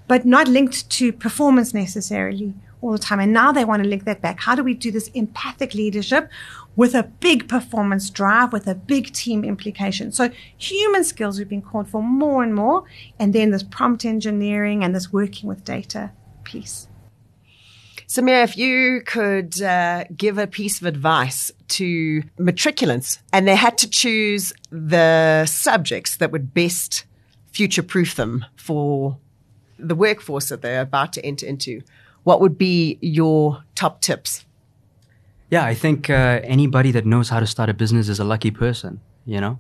but 0.08 0.26
not 0.26 0.48
linked 0.48 0.90
to 0.98 1.06
performance 1.12 1.74
necessarily 1.74 2.54
all 2.84 2.92
the 2.92 3.00
time. 3.00 3.20
And 3.20 3.34
now 3.34 3.52
they 3.52 3.66
want 3.66 3.82
to 3.82 3.90
link 3.90 4.04
that 4.04 4.22
back. 4.22 4.40
How 4.40 4.56
do 4.56 4.64
we 4.64 4.74
do 4.74 4.92
this 4.92 5.08
empathic 5.10 5.74
leadership 5.74 6.30
with 6.76 6.94
a 6.94 7.04
big 7.04 7.48
performance 7.48 8.10
drive, 8.10 8.52
with 8.52 8.68
a 8.68 8.76
big 8.76 9.14
team 9.14 9.44
implication? 9.44 10.12
So 10.12 10.30
human 10.58 11.04
skills 11.04 11.40
we've 11.40 11.48
been 11.48 11.62
called 11.62 11.88
for 11.88 12.04
more 12.04 12.44
and 12.44 12.54
more. 12.54 12.84
And 13.18 13.34
then 13.34 13.52
this 13.52 13.64
prompt 13.64 14.06
engineering 14.06 14.84
and 14.84 14.94
this 14.94 15.12
working 15.14 15.48
with 15.48 15.64
data 15.64 16.12
piece. 16.44 16.88
Sameer, 18.08 18.44
if 18.44 18.58
you 18.58 19.02
could 19.06 19.62
uh, 19.62 20.04
give 20.16 20.38
a 20.38 20.46
piece 20.46 20.82
of 20.82 20.86
advice 20.86 21.52
to 21.70 22.22
matriculants 22.38 23.20
and 23.32 23.48
they 23.48 23.56
had 23.56 23.78
to 23.80 23.90
choose 23.90 24.54
the 24.70 25.46
subjects 25.46 26.18
that 26.18 26.32
would 26.32 26.54
best 26.54 27.06
future 27.52 27.82
proof 27.82 28.16
them 28.16 28.46
for 28.56 29.18
the 29.80 29.96
workforce 29.96 30.50
that 30.50 30.62
they're 30.62 30.82
about 30.82 31.14
to 31.14 31.26
enter 31.26 31.46
into, 31.46 31.82
what 32.24 32.42
would 32.42 32.58
be 32.58 32.98
your 33.02 33.64
top 33.76 34.02
tips? 34.02 34.46
Yeah, 35.50 35.66
I 35.66 35.74
think 35.74 36.10
uh, 36.10 36.40
anybody 36.44 36.92
that 36.92 37.06
knows 37.06 37.30
how 37.30 37.40
to 37.40 37.48
start 37.48 37.70
a 37.70 37.74
business 37.74 38.10
is 38.10 38.20
a 38.20 38.24
lucky 38.24 38.52
person, 38.52 39.02
you 39.26 39.40
know? 39.40 39.60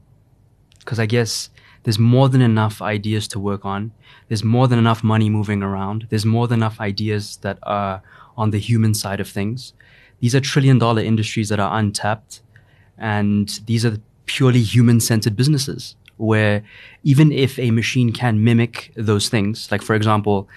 Because 0.79 0.99
I 0.99 1.05
guess 1.05 1.49
there's 1.83 1.99
more 1.99 2.29
than 2.29 2.41
enough 2.41 2.81
ideas 2.81 3.27
to 3.29 3.39
work 3.39 3.65
on. 3.65 3.91
There's 4.27 4.43
more 4.43 4.67
than 4.67 4.79
enough 4.79 5.03
money 5.03 5.29
moving 5.29 5.61
around. 5.61 6.07
There's 6.09 6.25
more 6.25 6.47
than 6.47 6.59
enough 6.59 6.79
ideas 6.79 7.37
that 7.37 7.59
are 7.63 8.01
on 8.35 8.51
the 8.51 8.59
human 8.59 8.93
side 8.93 9.19
of 9.19 9.29
things. 9.29 9.73
These 10.19 10.33
are 10.33 10.39
trillion 10.39 10.79
dollar 10.79 11.01
industries 11.01 11.49
that 11.49 11.59
are 11.59 11.77
untapped. 11.77 12.41
And 12.97 13.59
these 13.65 13.85
are 13.85 13.97
purely 14.25 14.61
human 14.61 14.99
centered 14.99 15.35
businesses 15.35 15.95
where 16.17 16.63
even 17.03 17.31
if 17.31 17.59
a 17.59 17.71
machine 17.71 18.11
can 18.11 18.43
mimic 18.43 18.91
those 18.95 19.29
things, 19.29 19.69
like 19.71 19.81
for 19.81 19.95
example, 19.95 20.47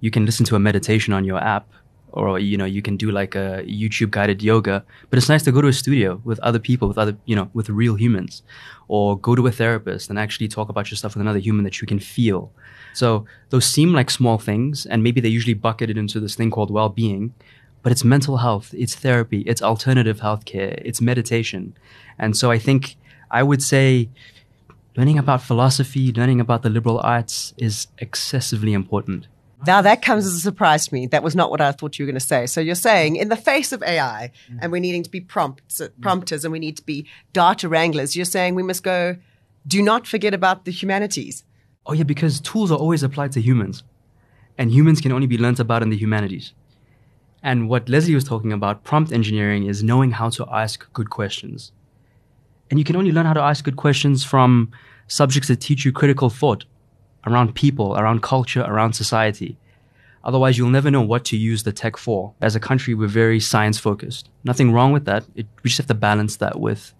you 0.00 0.10
can 0.10 0.24
listen 0.24 0.44
to 0.46 0.56
a 0.56 0.58
meditation 0.58 1.12
on 1.12 1.24
your 1.24 1.38
app 1.38 1.66
or 2.12 2.38
you 2.38 2.56
know 2.56 2.64
you 2.64 2.80
can 2.80 2.96
do 2.96 3.10
like 3.10 3.34
a 3.34 3.62
youtube 3.66 4.10
guided 4.10 4.42
yoga 4.42 4.84
but 5.10 5.18
it's 5.18 5.28
nice 5.28 5.42
to 5.42 5.52
go 5.52 5.60
to 5.60 5.68
a 5.68 5.72
studio 5.72 6.20
with 6.24 6.38
other 6.40 6.58
people 6.58 6.88
with 6.88 6.98
other 6.98 7.16
you 7.26 7.36
know 7.36 7.50
with 7.52 7.68
real 7.68 7.94
humans 7.94 8.42
or 8.88 9.18
go 9.18 9.34
to 9.34 9.46
a 9.46 9.52
therapist 9.52 10.10
and 10.10 10.18
actually 10.18 10.48
talk 10.48 10.68
about 10.68 10.90
your 10.90 10.96
stuff 10.96 11.14
with 11.14 11.20
another 11.20 11.38
human 11.38 11.64
that 11.64 11.80
you 11.80 11.86
can 11.86 11.98
feel. 11.98 12.52
So 12.94 13.26
those 13.50 13.66
seem 13.66 13.92
like 13.92 14.10
small 14.10 14.38
things 14.38 14.86
and 14.86 15.02
maybe 15.02 15.20
they're 15.20 15.30
usually 15.30 15.54
bucketed 15.54 15.98
into 15.98 16.20
this 16.20 16.34
thing 16.34 16.50
called 16.50 16.70
well-being 16.70 17.34
but 17.82 17.92
it's 17.92 18.04
mental 18.04 18.38
health 18.38 18.74
it's 18.76 18.94
therapy 18.94 19.40
it's 19.40 19.62
alternative 19.62 20.20
healthcare 20.20 20.80
it's 20.84 21.00
meditation. 21.00 21.76
And 22.18 22.36
so 22.36 22.50
i 22.50 22.58
think 22.58 22.96
i 23.30 23.42
would 23.42 23.62
say 23.62 24.08
learning 24.96 25.18
about 25.18 25.42
philosophy 25.42 26.12
learning 26.12 26.40
about 26.40 26.62
the 26.62 26.70
liberal 26.70 27.00
arts 27.00 27.52
is 27.58 27.88
excessively 27.98 28.72
important 28.72 29.26
now 29.66 29.80
that 29.80 30.02
comes 30.02 30.26
as 30.26 30.34
a 30.34 30.40
surprise 30.40 30.88
to 30.88 30.94
me. 30.94 31.06
That 31.06 31.22
was 31.22 31.34
not 31.34 31.50
what 31.50 31.60
I 31.60 31.72
thought 31.72 31.98
you 31.98 32.04
were 32.04 32.12
going 32.12 32.20
to 32.20 32.26
say. 32.26 32.46
So 32.46 32.60
you're 32.60 32.74
saying 32.74 33.16
in 33.16 33.28
the 33.28 33.36
face 33.36 33.72
of 33.72 33.82
AI 33.82 34.30
mm. 34.50 34.58
and 34.60 34.70
we're 34.70 34.80
needing 34.80 35.02
to 35.02 35.10
be 35.10 35.20
prompts, 35.20 35.80
prompters 36.02 36.44
and 36.44 36.52
we 36.52 36.58
need 36.58 36.76
to 36.76 36.84
be 36.84 37.06
data 37.32 37.68
wranglers, 37.68 38.14
you're 38.14 38.26
saying 38.26 38.54
we 38.54 38.62
must 38.62 38.82
go, 38.82 39.16
do 39.66 39.80
not 39.82 40.06
forget 40.06 40.34
about 40.34 40.64
the 40.64 40.72
humanities. 40.72 41.44
Oh 41.86 41.94
yeah, 41.94 42.02
because 42.02 42.40
tools 42.40 42.70
are 42.70 42.78
always 42.78 43.02
applied 43.02 43.32
to 43.32 43.40
humans 43.40 43.82
and 44.58 44.70
humans 44.70 45.00
can 45.00 45.12
only 45.12 45.26
be 45.26 45.38
learnt 45.38 45.60
about 45.60 45.82
in 45.82 45.90
the 45.90 45.96
humanities. 45.96 46.52
And 47.42 47.68
what 47.68 47.88
Lesley 47.88 48.14
was 48.14 48.24
talking 48.24 48.52
about, 48.52 48.84
prompt 48.84 49.12
engineering 49.12 49.66
is 49.66 49.82
knowing 49.82 50.10
how 50.10 50.30
to 50.30 50.46
ask 50.50 50.92
good 50.92 51.10
questions. 51.10 51.72
And 52.70 52.78
you 52.78 52.84
can 52.84 52.96
only 52.96 53.12
learn 53.12 53.26
how 53.26 53.34
to 53.34 53.42
ask 53.42 53.64
good 53.64 53.76
questions 53.76 54.24
from 54.24 54.72
subjects 55.06 55.48
that 55.48 55.60
teach 55.60 55.84
you 55.84 55.92
critical 55.92 56.28
thought 56.28 56.64
around 57.26 57.54
people, 57.54 57.96
around 57.96 58.22
culture, 58.22 58.62
around 58.62 58.92
society. 58.94 59.58
Otherwise, 60.24 60.58
you'll 60.58 60.70
never 60.70 60.90
know 60.90 61.02
what 61.02 61.24
to 61.24 61.36
use 61.36 61.62
the 61.62 61.72
tech 61.72 61.96
for. 61.96 62.34
As 62.40 62.56
a 62.56 62.60
country, 62.60 62.94
we're 62.94 63.06
very 63.06 63.38
science 63.38 63.78
focused. 63.78 64.28
Nothing 64.42 64.72
wrong 64.72 64.92
with 64.92 65.04
that. 65.04 65.24
It, 65.36 65.46
we 65.62 65.68
just 65.68 65.78
have 65.78 65.86
to 65.86 65.94
balance 65.94 66.36
that 66.38 66.58
with 66.58 66.92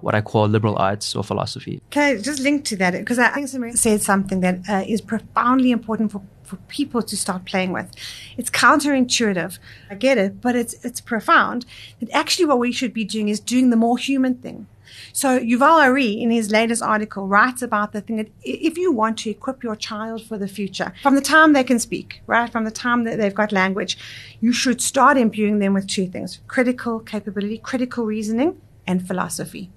what 0.00 0.14
I 0.14 0.20
call 0.20 0.46
liberal 0.46 0.76
arts 0.76 1.16
or 1.16 1.24
philosophy. 1.24 1.82
Okay, 1.88 2.20
just 2.20 2.40
link 2.40 2.64
to 2.66 2.76
that 2.76 2.92
because 2.92 3.18
I 3.18 3.30
think 3.30 3.48
Sameer 3.48 3.76
said 3.76 4.00
something 4.02 4.40
that 4.40 4.60
uh, 4.68 4.84
is 4.86 5.00
profoundly 5.00 5.70
important 5.70 6.12
for, 6.12 6.22
for 6.44 6.56
people 6.68 7.02
to 7.02 7.16
start 7.16 7.44
playing 7.44 7.72
with. 7.72 7.90
It's 8.36 8.50
counterintuitive. 8.50 9.58
I 9.90 9.94
get 9.96 10.18
it, 10.18 10.40
but 10.40 10.54
it's 10.54 10.74
it's 10.84 11.00
profound. 11.00 11.66
That 12.00 12.10
actually 12.12 12.46
what 12.46 12.58
we 12.58 12.72
should 12.72 12.94
be 12.94 13.04
doing 13.04 13.28
is 13.28 13.40
doing 13.40 13.70
the 13.70 13.76
more 13.76 13.98
human 13.98 14.36
thing. 14.36 14.66
So 15.12 15.38
Yuval 15.38 15.84
Harari, 15.84 16.12
in 16.12 16.30
his 16.30 16.50
latest 16.50 16.82
article, 16.82 17.26
writes 17.26 17.62
about 17.62 17.92
the 17.92 18.00
thing 18.00 18.16
that 18.16 18.30
if 18.42 18.78
you 18.78 18.92
want 18.92 19.18
to 19.18 19.30
equip 19.30 19.62
your 19.62 19.76
child 19.76 20.22
for 20.22 20.38
the 20.38 20.48
future, 20.48 20.92
from 21.02 21.14
the 21.14 21.20
time 21.20 21.52
they 21.52 21.64
can 21.64 21.78
speak, 21.78 22.22
right, 22.26 22.50
from 22.50 22.64
the 22.64 22.70
time 22.70 23.04
that 23.04 23.18
they've 23.18 23.34
got 23.34 23.52
language, 23.52 23.98
you 24.40 24.52
should 24.52 24.80
start 24.80 25.16
imbuing 25.16 25.58
them 25.58 25.74
with 25.74 25.86
two 25.86 26.06
things: 26.06 26.40
critical 26.46 27.00
capability, 27.00 27.58
critical 27.58 28.04
reasoning, 28.04 28.60
and 28.86 29.06
philosophy. 29.06 29.70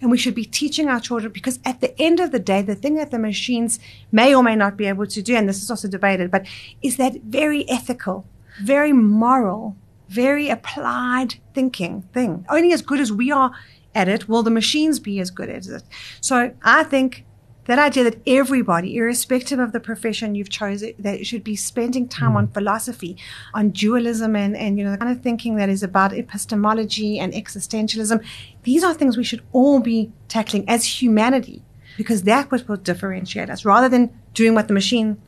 And 0.00 0.10
we 0.10 0.18
should 0.18 0.34
be 0.34 0.44
teaching 0.44 0.88
our 0.88 0.98
children 0.98 1.32
because 1.32 1.60
at 1.64 1.80
the 1.80 2.00
end 2.00 2.18
of 2.18 2.32
the 2.32 2.40
day, 2.40 2.60
the 2.60 2.74
thing 2.74 2.96
that 2.96 3.12
the 3.12 3.18
machines 3.18 3.78
may 4.10 4.34
or 4.34 4.42
may 4.42 4.56
not 4.56 4.76
be 4.76 4.86
able 4.86 5.06
to 5.06 5.22
do, 5.22 5.36
and 5.36 5.48
this 5.48 5.62
is 5.62 5.70
also 5.70 5.86
debated, 5.86 6.30
but 6.30 6.46
is 6.82 6.96
that 6.96 7.22
very 7.22 7.68
ethical, 7.68 8.26
very 8.60 8.92
moral, 8.92 9.76
very 10.08 10.48
applied 10.48 11.36
thinking 11.54 12.02
thing. 12.12 12.44
Only 12.48 12.72
as 12.72 12.82
good 12.82 13.00
as 13.00 13.12
we 13.12 13.30
are 13.30 13.52
at 13.94 14.08
it 14.08 14.28
will 14.28 14.42
the 14.42 14.50
machines 14.50 14.98
be 14.98 15.20
as 15.20 15.30
good 15.30 15.48
at 15.48 15.66
it. 15.66 15.82
So 16.20 16.52
I 16.62 16.84
think 16.84 17.24
that 17.66 17.78
idea 17.78 18.04
that 18.04 18.20
everybody, 18.26 18.96
irrespective 18.96 19.58
of 19.58 19.72
the 19.72 19.78
profession 19.80 20.34
you've 20.34 20.50
chosen, 20.50 20.94
that 20.98 21.24
should 21.26 21.44
be 21.44 21.54
spending 21.54 22.08
time 22.08 22.32
mm. 22.32 22.36
on 22.36 22.48
philosophy, 22.48 23.16
on 23.54 23.70
dualism 23.70 24.34
and, 24.34 24.56
and, 24.56 24.78
you 24.78 24.84
know, 24.84 24.90
the 24.90 24.98
kind 24.98 25.12
of 25.12 25.22
thinking 25.22 25.56
that 25.56 25.68
is 25.68 25.82
about 25.82 26.12
epistemology 26.12 27.18
and 27.18 27.32
existentialism. 27.32 28.24
These 28.64 28.82
are 28.82 28.94
things 28.94 29.16
we 29.16 29.24
should 29.24 29.42
all 29.52 29.78
be 29.78 30.10
tackling 30.26 30.68
as 30.68 31.00
humanity 31.00 31.62
because 31.96 32.24
that 32.24 32.50
what 32.50 32.68
will 32.68 32.78
differentiate 32.78 33.48
us 33.48 33.64
rather 33.64 33.88
than 33.88 34.10
doing 34.34 34.54
what 34.54 34.66
the 34.66 34.74
machine 34.74 35.20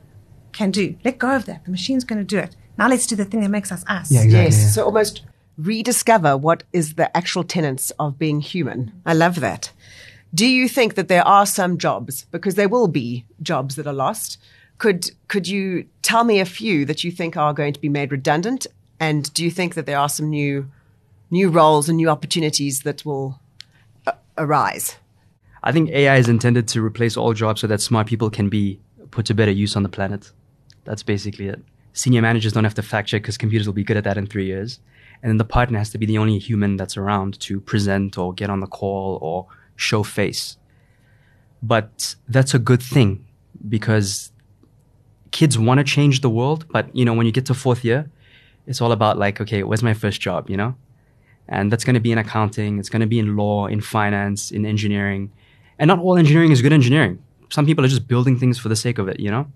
can 0.53 0.71
do. 0.71 0.97
Let 1.05 1.19
go 1.19 1.37
of 1.37 1.45
that. 1.47 1.65
The 1.65 1.71
machine's 1.71 2.05
going 2.05 2.19
to 2.19 2.25
do 2.25 2.39
it. 2.39 2.57
Now 2.77 2.89
let's 2.89 3.07
do 3.07 3.15
the 3.15 3.25
thing 3.25 3.41
that 3.43 3.51
makes 3.51 3.71
us 3.71 3.85
us. 3.87 4.11
Yeah, 4.11 4.23
exactly, 4.23 4.45
yes. 4.45 4.61
Yeah. 4.61 4.69
So 4.71 4.85
almost 4.85 5.23
rediscover 5.57 6.37
what 6.37 6.65
is 6.73 6.95
the 6.95 7.15
actual 7.17 7.45
tenets 7.45 7.91
of 7.99 8.19
being 8.19 8.41
human. 8.41 8.93
I 9.07 9.15
love 9.15 9.41
that. 9.41 9.73
Do 10.35 10.47
you 10.47 10.69
think 10.69 10.95
that 10.95 11.09
there 11.09 11.27
are 11.27 11.47
some 11.47 11.79
jobs, 11.79 12.25
because 12.31 12.57
there 12.57 12.69
will 12.69 12.89
be 12.89 13.25
jobs 13.41 13.77
that 13.77 13.87
are 13.87 13.93
lost? 13.93 14.39
Could, 14.79 15.13
could 15.29 15.47
you 15.47 15.87
tell 16.03 16.25
me 16.25 16.41
a 16.41 16.45
few 16.45 16.85
that 16.87 17.05
you 17.05 17.13
think 17.13 17.37
are 17.37 17.55
going 17.55 17.73
to 17.73 17.81
be 17.81 17.89
made 17.89 18.11
redundant? 18.11 18.67
And 18.99 19.33
do 19.35 19.45
you 19.45 19.51
think 19.51 19.75
that 19.75 19.87
there 19.87 19.99
are 19.99 20.09
some 20.09 20.29
new, 20.29 20.69
new 21.31 21.51
roles 21.51 21.89
and 21.89 21.97
new 21.97 22.09
opportunities 22.09 22.83
that 22.83 23.05
will 23.05 23.39
uh, 24.07 24.13
arise? 24.37 24.97
I 25.63 25.71
think 25.71 25.91
AI 25.91 26.17
is 26.17 26.29
intended 26.29 26.67
to 26.69 26.85
replace 26.85 27.17
all 27.17 27.33
jobs 27.33 27.61
so 27.61 27.69
that 27.69 27.81
smart 27.81 28.09
people 28.09 28.29
can 28.29 28.49
be 28.49 28.81
put 29.13 29.27
to 29.27 29.35
better 29.35 29.53
use 29.53 29.77
on 29.77 29.85
the 29.85 29.89
planet. 29.89 30.33
That's 30.85 31.05
basically 31.05 31.47
it. 31.47 31.63
Senior 31.93 32.23
managers 32.23 32.53
don't 32.53 32.65
have 32.65 32.75
to 32.75 32.83
fact 32.83 33.09
check 33.09 33.23
because 33.23 33.39
computers 33.39 33.69
will 33.69 33.75
be 33.75 33.85
good 33.85 33.97
at 33.97 34.05
that 34.05 34.19
in 34.19 34.27
three 34.27 34.47
years. 34.47 34.81
And 35.25 35.31
then 35.31 35.39
the 35.39 35.45
partner 35.47 35.79
has 35.79 35.89
to 35.89 35.97
be 35.97 36.05
the 36.05 36.19
only 36.19 36.39
human 36.39 36.77
that's 36.77 36.99
around 36.99 37.41
to 37.41 37.59
present 37.59 38.19
or 38.19 38.35
get 38.35 38.51
on 38.51 38.61
the 38.61 38.67
call 38.67 39.19
or 39.23 39.47
show 39.75 40.03
face. 40.03 40.59
But 41.63 42.15
that's 42.29 42.53
a 42.53 42.59
good 42.59 42.83
thing 42.83 43.25
because 43.67 44.33
kids 45.31 45.59
want 45.59 45.79
to 45.79 45.85
change 45.85 46.21
the 46.21 46.29
world. 46.29 46.67
But, 46.69 46.95
you 46.95 47.07
know, 47.07 47.15
when 47.15 47.25
you 47.25 47.33
get 47.33 47.47
to 47.47 47.55
fourth 47.55 47.87
year, 47.87 48.11
it's 48.67 48.83
all 48.83 48.93
about 48.93 49.17
like, 49.17 49.41
okay, 49.41 49.63
where's 49.63 49.83
my 49.83 49.95
first 49.95 50.21
job, 50.21 50.51
you 50.51 50.59
know? 50.59 50.75
And 51.49 51.73
that's 51.73 51.85
going 51.85 51.95
to 51.95 52.01
be 52.01 52.13
in 52.13 52.19
accounting. 52.19 52.79
It's 52.79 52.91
going 52.91 53.01
to 53.01 53.07
be 53.07 53.19
in 53.19 53.35
law, 53.35 53.67
in 53.67 53.81
finance, 53.81 54.51
in 54.51 54.67
engineering. 54.67 55.33
And 55.79 55.89
not 55.89 56.01
all 56.01 56.19
engineering 56.19 56.53
is 56.53 56.61
good 56.61 56.75
engineering. 56.75 57.19
Some 57.49 57.65
people 57.65 57.83
are 57.83 57.89
just 57.89 58.07
building 58.07 58.39
things 58.39 58.59
for 58.59 58.69
the 58.69 58.77
sake 58.77 58.99
of 58.99 59.09
it, 59.09 59.21
you 59.21 59.31
know? 59.31 59.51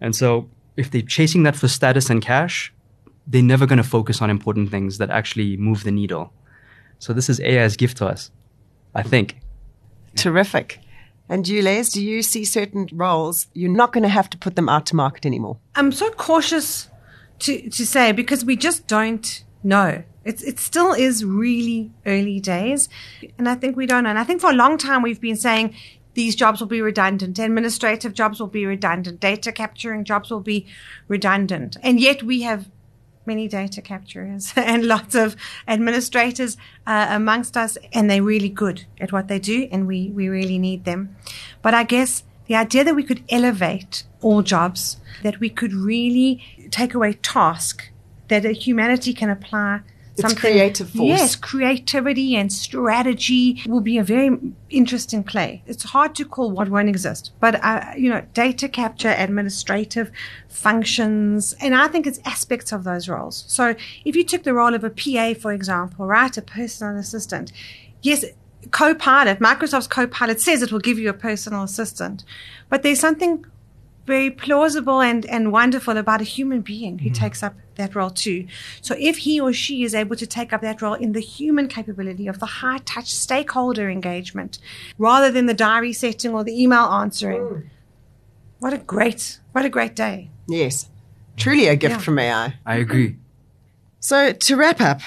And 0.00 0.14
so 0.14 0.48
if 0.76 0.92
they're 0.92 1.02
chasing 1.02 1.42
that 1.42 1.56
for 1.56 1.66
status 1.66 2.10
and 2.10 2.22
cash, 2.22 2.72
they're 3.26 3.42
never 3.42 3.66
going 3.66 3.78
to 3.78 3.88
focus 3.88 4.20
on 4.20 4.30
important 4.30 4.70
things 4.70 4.98
that 4.98 5.10
actually 5.10 5.56
move 5.56 5.84
the 5.84 5.90
needle. 5.90 6.32
So 6.98 7.12
this 7.12 7.28
is 7.28 7.40
AI's 7.40 7.76
gift 7.76 7.96
to 7.98 8.06
us. 8.06 8.30
I 8.94 9.02
think. 9.02 9.40
Terrific. 10.14 10.80
And 11.28 11.48
you, 11.48 11.62
Les, 11.62 11.90
do 11.90 12.02
you 12.02 12.22
see 12.22 12.44
certain 12.44 12.88
roles 12.92 13.46
you're 13.54 13.70
not 13.70 13.92
going 13.92 14.02
to 14.02 14.08
have 14.08 14.28
to 14.30 14.38
put 14.38 14.56
them 14.56 14.68
out 14.68 14.86
to 14.86 14.96
market 14.96 15.24
anymore? 15.24 15.58
I'm 15.74 15.90
so 15.90 16.10
cautious 16.10 16.88
to, 17.40 17.70
to 17.70 17.86
say 17.86 18.12
because 18.12 18.44
we 18.44 18.56
just 18.56 18.86
don't 18.86 19.42
know. 19.62 20.04
It's, 20.24 20.42
it 20.42 20.58
still 20.58 20.92
is 20.92 21.24
really 21.24 21.90
early 22.06 22.40
days. 22.40 22.88
And 23.38 23.48
I 23.48 23.54
think 23.54 23.76
we 23.76 23.86
don't 23.86 24.04
know. 24.04 24.10
And 24.10 24.18
I 24.18 24.24
think 24.24 24.40
for 24.40 24.50
a 24.50 24.54
long 24.54 24.78
time 24.78 25.02
we've 25.02 25.20
been 25.20 25.36
saying 25.36 25.74
these 26.12 26.36
jobs 26.36 26.60
will 26.60 26.68
be 26.68 26.82
redundant. 26.82 27.38
Administrative 27.38 28.14
jobs 28.14 28.38
will 28.38 28.46
be 28.46 28.66
redundant. 28.66 29.20
Data 29.20 29.50
capturing 29.50 30.04
jobs 30.04 30.30
will 30.30 30.40
be 30.40 30.66
redundant. 31.08 31.76
And 31.82 32.00
yet 32.00 32.22
we 32.22 32.42
have 32.42 32.70
many 33.26 33.48
data 33.48 33.80
capturers 33.82 34.52
and 34.56 34.86
lots 34.86 35.14
of 35.14 35.36
administrators 35.66 36.56
uh, 36.86 37.06
amongst 37.10 37.56
us, 37.56 37.76
and 37.92 38.10
they're 38.10 38.22
really 38.22 38.48
good 38.48 38.84
at 39.00 39.12
what 39.12 39.28
they 39.28 39.38
do, 39.38 39.68
and 39.70 39.86
we, 39.86 40.10
we 40.10 40.28
really 40.28 40.58
need 40.58 40.84
them. 40.84 41.16
But 41.62 41.74
I 41.74 41.84
guess 41.84 42.24
the 42.46 42.56
idea 42.56 42.84
that 42.84 42.94
we 42.94 43.02
could 43.02 43.24
elevate 43.28 44.04
all 44.20 44.42
jobs, 44.42 44.98
that 45.22 45.40
we 45.40 45.48
could 45.48 45.72
really 45.72 46.42
take 46.70 46.94
away 46.94 47.14
task 47.14 47.90
that 48.28 48.44
a 48.44 48.52
humanity 48.52 49.12
can 49.12 49.30
apply 49.30 49.80
it's 50.16 50.34
creative 50.34 50.90
force. 50.90 51.08
Yes, 51.08 51.36
creativity 51.36 52.36
and 52.36 52.52
strategy 52.52 53.62
will 53.66 53.80
be 53.80 53.98
a 53.98 54.04
very 54.04 54.38
interesting 54.70 55.24
play. 55.24 55.62
It's 55.66 55.82
hard 55.82 56.14
to 56.16 56.24
call 56.24 56.50
what 56.50 56.68
won't 56.68 56.88
exist, 56.88 57.32
but 57.40 57.62
uh, 57.64 57.92
you 57.96 58.10
know, 58.10 58.24
data 58.32 58.68
capture, 58.68 59.14
administrative 59.16 60.10
functions, 60.48 61.54
and 61.60 61.74
I 61.74 61.88
think 61.88 62.06
it's 62.06 62.20
aspects 62.24 62.70
of 62.72 62.84
those 62.84 63.08
roles. 63.08 63.44
So 63.48 63.74
if 64.04 64.14
you 64.14 64.24
took 64.24 64.44
the 64.44 64.54
role 64.54 64.74
of 64.74 64.84
a 64.84 64.90
PA, 64.90 65.34
for 65.34 65.52
example, 65.52 66.06
right, 66.06 66.36
a 66.36 66.42
personal 66.42 66.96
assistant, 66.96 67.52
yes, 68.02 68.24
Copilot, 68.70 69.40
Microsoft's 69.40 69.86
Copilot 69.86 70.40
says 70.40 70.62
it 70.62 70.72
will 70.72 70.78
give 70.78 70.98
you 70.98 71.10
a 71.10 71.14
personal 71.14 71.64
assistant, 71.64 72.24
but 72.68 72.82
there's 72.82 73.00
something 73.00 73.44
very 74.06 74.30
plausible 74.30 75.00
and, 75.00 75.24
and 75.26 75.52
wonderful 75.52 75.96
about 75.96 76.20
a 76.20 76.24
human 76.24 76.60
being 76.60 76.98
who 76.98 77.06
mm-hmm. 77.06 77.14
takes 77.14 77.42
up 77.42 77.54
that 77.76 77.94
role 77.94 78.10
too. 78.10 78.46
So 78.80 78.94
if 78.98 79.18
he 79.18 79.40
or 79.40 79.52
she 79.52 79.82
is 79.82 79.94
able 79.94 80.16
to 80.16 80.26
take 80.26 80.52
up 80.52 80.60
that 80.60 80.82
role 80.82 80.94
in 80.94 81.12
the 81.12 81.20
human 81.20 81.68
capability 81.68 82.26
of 82.26 82.38
the 82.38 82.46
high 82.46 82.78
touch 82.78 83.12
stakeholder 83.12 83.88
engagement 83.90 84.58
rather 84.98 85.30
than 85.30 85.46
the 85.46 85.54
diary 85.54 85.92
setting 85.92 86.32
or 86.32 86.44
the 86.44 86.62
email 86.62 86.84
answering, 86.84 87.40
mm. 87.40 87.66
what 88.58 88.72
a 88.72 88.78
great, 88.78 89.40
what 89.52 89.64
a 89.64 89.68
great 89.68 89.96
day. 89.96 90.30
Yes. 90.48 90.88
Truly 91.36 91.66
a 91.66 91.76
gift 91.76 91.96
yeah. 91.96 91.98
from 91.98 92.18
AI. 92.18 92.54
I 92.64 92.76
agree. 92.76 93.16
So 94.00 94.32
to 94.32 94.56
wrap 94.56 94.80
up, 94.80 95.00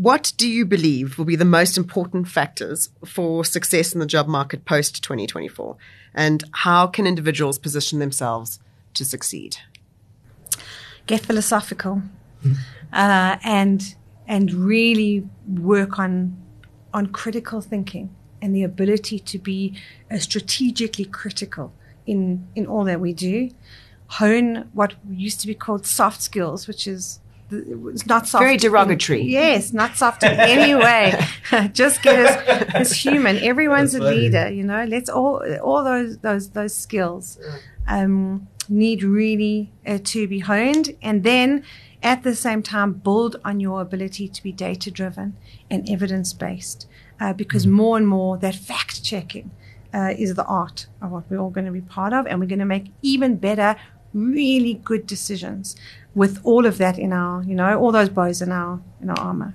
what 0.00 0.32
do 0.38 0.48
you 0.48 0.64
believe 0.64 1.18
will 1.18 1.26
be 1.26 1.36
the 1.36 1.44
most 1.44 1.76
important 1.76 2.26
factors 2.26 2.88
for 3.04 3.44
success 3.44 3.92
in 3.92 4.00
the 4.00 4.06
job 4.06 4.26
market 4.26 4.64
post 4.64 5.02
2024? 5.02 5.76
And 6.14 6.42
how 6.52 6.86
can 6.86 7.06
individuals 7.06 7.58
position 7.58 7.98
themselves 7.98 8.60
to 8.94 9.04
succeed? 9.04 9.58
Get 11.06 11.20
philosophical 11.20 12.00
uh, 12.94 13.36
and 13.44 13.94
and 14.26 14.54
really 14.54 15.28
work 15.46 15.98
on 15.98 16.34
on 16.94 17.08
critical 17.08 17.60
thinking 17.60 18.08
and 18.40 18.56
the 18.56 18.62
ability 18.62 19.18
to 19.18 19.38
be 19.38 19.76
uh, 20.10 20.16
strategically 20.16 21.04
critical 21.04 21.74
in 22.06 22.48
in 22.54 22.64
all 22.66 22.84
that 22.84 23.00
we 23.00 23.12
do. 23.12 23.50
Hone 24.18 24.70
what 24.72 24.94
used 25.10 25.42
to 25.42 25.46
be 25.46 25.54
called 25.54 25.84
soft 25.84 26.22
skills, 26.22 26.66
which 26.66 26.86
is 26.86 27.20
it's 27.50 28.06
not 28.06 28.28
soft. 28.28 28.42
Very 28.42 28.56
derogatory. 28.56 29.22
In, 29.22 29.28
yes, 29.28 29.72
not 29.72 29.96
soft 29.96 30.22
in 30.22 30.38
any 30.38 30.74
way. 30.74 31.14
Just 31.72 32.02
get 32.02 32.18
as, 32.18 32.68
as 32.74 32.92
human. 32.92 33.38
Everyone's 33.38 33.92
That's 33.92 34.04
a 34.04 34.08
funny. 34.08 34.20
leader, 34.20 34.50
you 34.50 34.64
know. 34.64 34.84
Let's 34.84 35.08
all 35.08 35.42
all 35.62 35.84
those 35.84 36.18
those 36.18 36.50
those 36.50 36.74
skills 36.74 37.38
um, 37.88 38.48
need 38.68 39.02
really 39.02 39.72
uh, 39.86 39.98
to 40.04 40.28
be 40.28 40.40
honed, 40.40 40.96
and 41.02 41.24
then 41.24 41.64
at 42.02 42.22
the 42.22 42.34
same 42.34 42.62
time 42.62 42.94
build 42.94 43.36
on 43.44 43.60
your 43.60 43.80
ability 43.80 44.28
to 44.28 44.42
be 44.42 44.52
data 44.52 44.90
driven 44.90 45.36
and 45.70 45.88
evidence 45.90 46.32
based, 46.32 46.86
uh, 47.20 47.32
because 47.32 47.66
mm 47.66 47.70
more 47.70 47.96
and 47.96 48.08
more 48.08 48.36
that 48.38 48.54
fact 48.54 49.02
checking. 49.04 49.50
Uh, 49.92 50.14
is 50.16 50.36
the 50.36 50.44
art 50.44 50.86
of 51.02 51.10
what 51.10 51.24
we're 51.28 51.36
all 51.36 51.50
going 51.50 51.66
to 51.66 51.72
be 51.72 51.80
part 51.80 52.12
of, 52.12 52.24
and 52.28 52.38
we're 52.38 52.46
going 52.46 52.60
to 52.60 52.64
make 52.64 52.92
even 53.02 53.34
better, 53.34 53.74
really 54.14 54.74
good 54.74 55.04
decisions 55.04 55.74
with 56.14 56.40
all 56.44 56.66
of 56.66 56.78
that 56.78 56.98
in 56.98 57.12
our, 57.12 57.42
you 57.44 57.54
know, 57.54 57.78
all 57.78 57.92
those 57.92 58.08
bows 58.08 58.42
in 58.42 58.52
our 58.52 58.80
in 59.00 59.10
our 59.10 59.18
armor. 59.18 59.54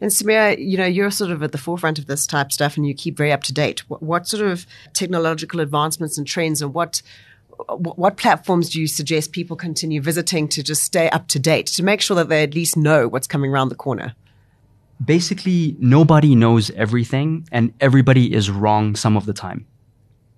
And 0.00 0.10
Samira, 0.10 0.58
you 0.58 0.76
know, 0.76 0.84
you're 0.84 1.10
sort 1.10 1.30
of 1.30 1.42
at 1.42 1.52
the 1.52 1.58
forefront 1.58 1.98
of 1.98 2.06
this 2.06 2.26
type 2.26 2.52
stuff, 2.52 2.76
and 2.76 2.86
you 2.86 2.94
keep 2.94 3.16
very 3.16 3.32
up 3.32 3.42
to 3.44 3.52
date. 3.52 3.88
What, 3.88 4.02
what 4.02 4.28
sort 4.28 4.46
of 4.46 4.66
technological 4.92 5.60
advancements 5.60 6.18
and 6.18 6.26
trends, 6.26 6.60
and 6.60 6.74
what 6.74 7.02
what 7.68 8.18
platforms 8.18 8.68
do 8.68 8.80
you 8.80 8.86
suggest 8.86 9.32
people 9.32 9.56
continue 9.56 10.02
visiting 10.02 10.46
to 10.48 10.62
just 10.62 10.82
stay 10.82 11.08
up 11.08 11.26
to 11.28 11.38
date 11.38 11.66
to 11.66 11.82
make 11.82 12.02
sure 12.02 12.14
that 12.14 12.28
they 12.28 12.42
at 12.42 12.54
least 12.54 12.76
know 12.76 13.08
what's 13.08 13.26
coming 13.26 13.50
around 13.50 13.70
the 13.70 13.74
corner? 13.74 14.14
Basically, 15.02 15.76
nobody 15.78 16.34
knows 16.34 16.70
everything, 16.70 17.48
and 17.50 17.72
everybody 17.80 18.34
is 18.34 18.50
wrong 18.50 18.96
some 18.96 19.16
of 19.16 19.24
the 19.24 19.32
time 19.32 19.66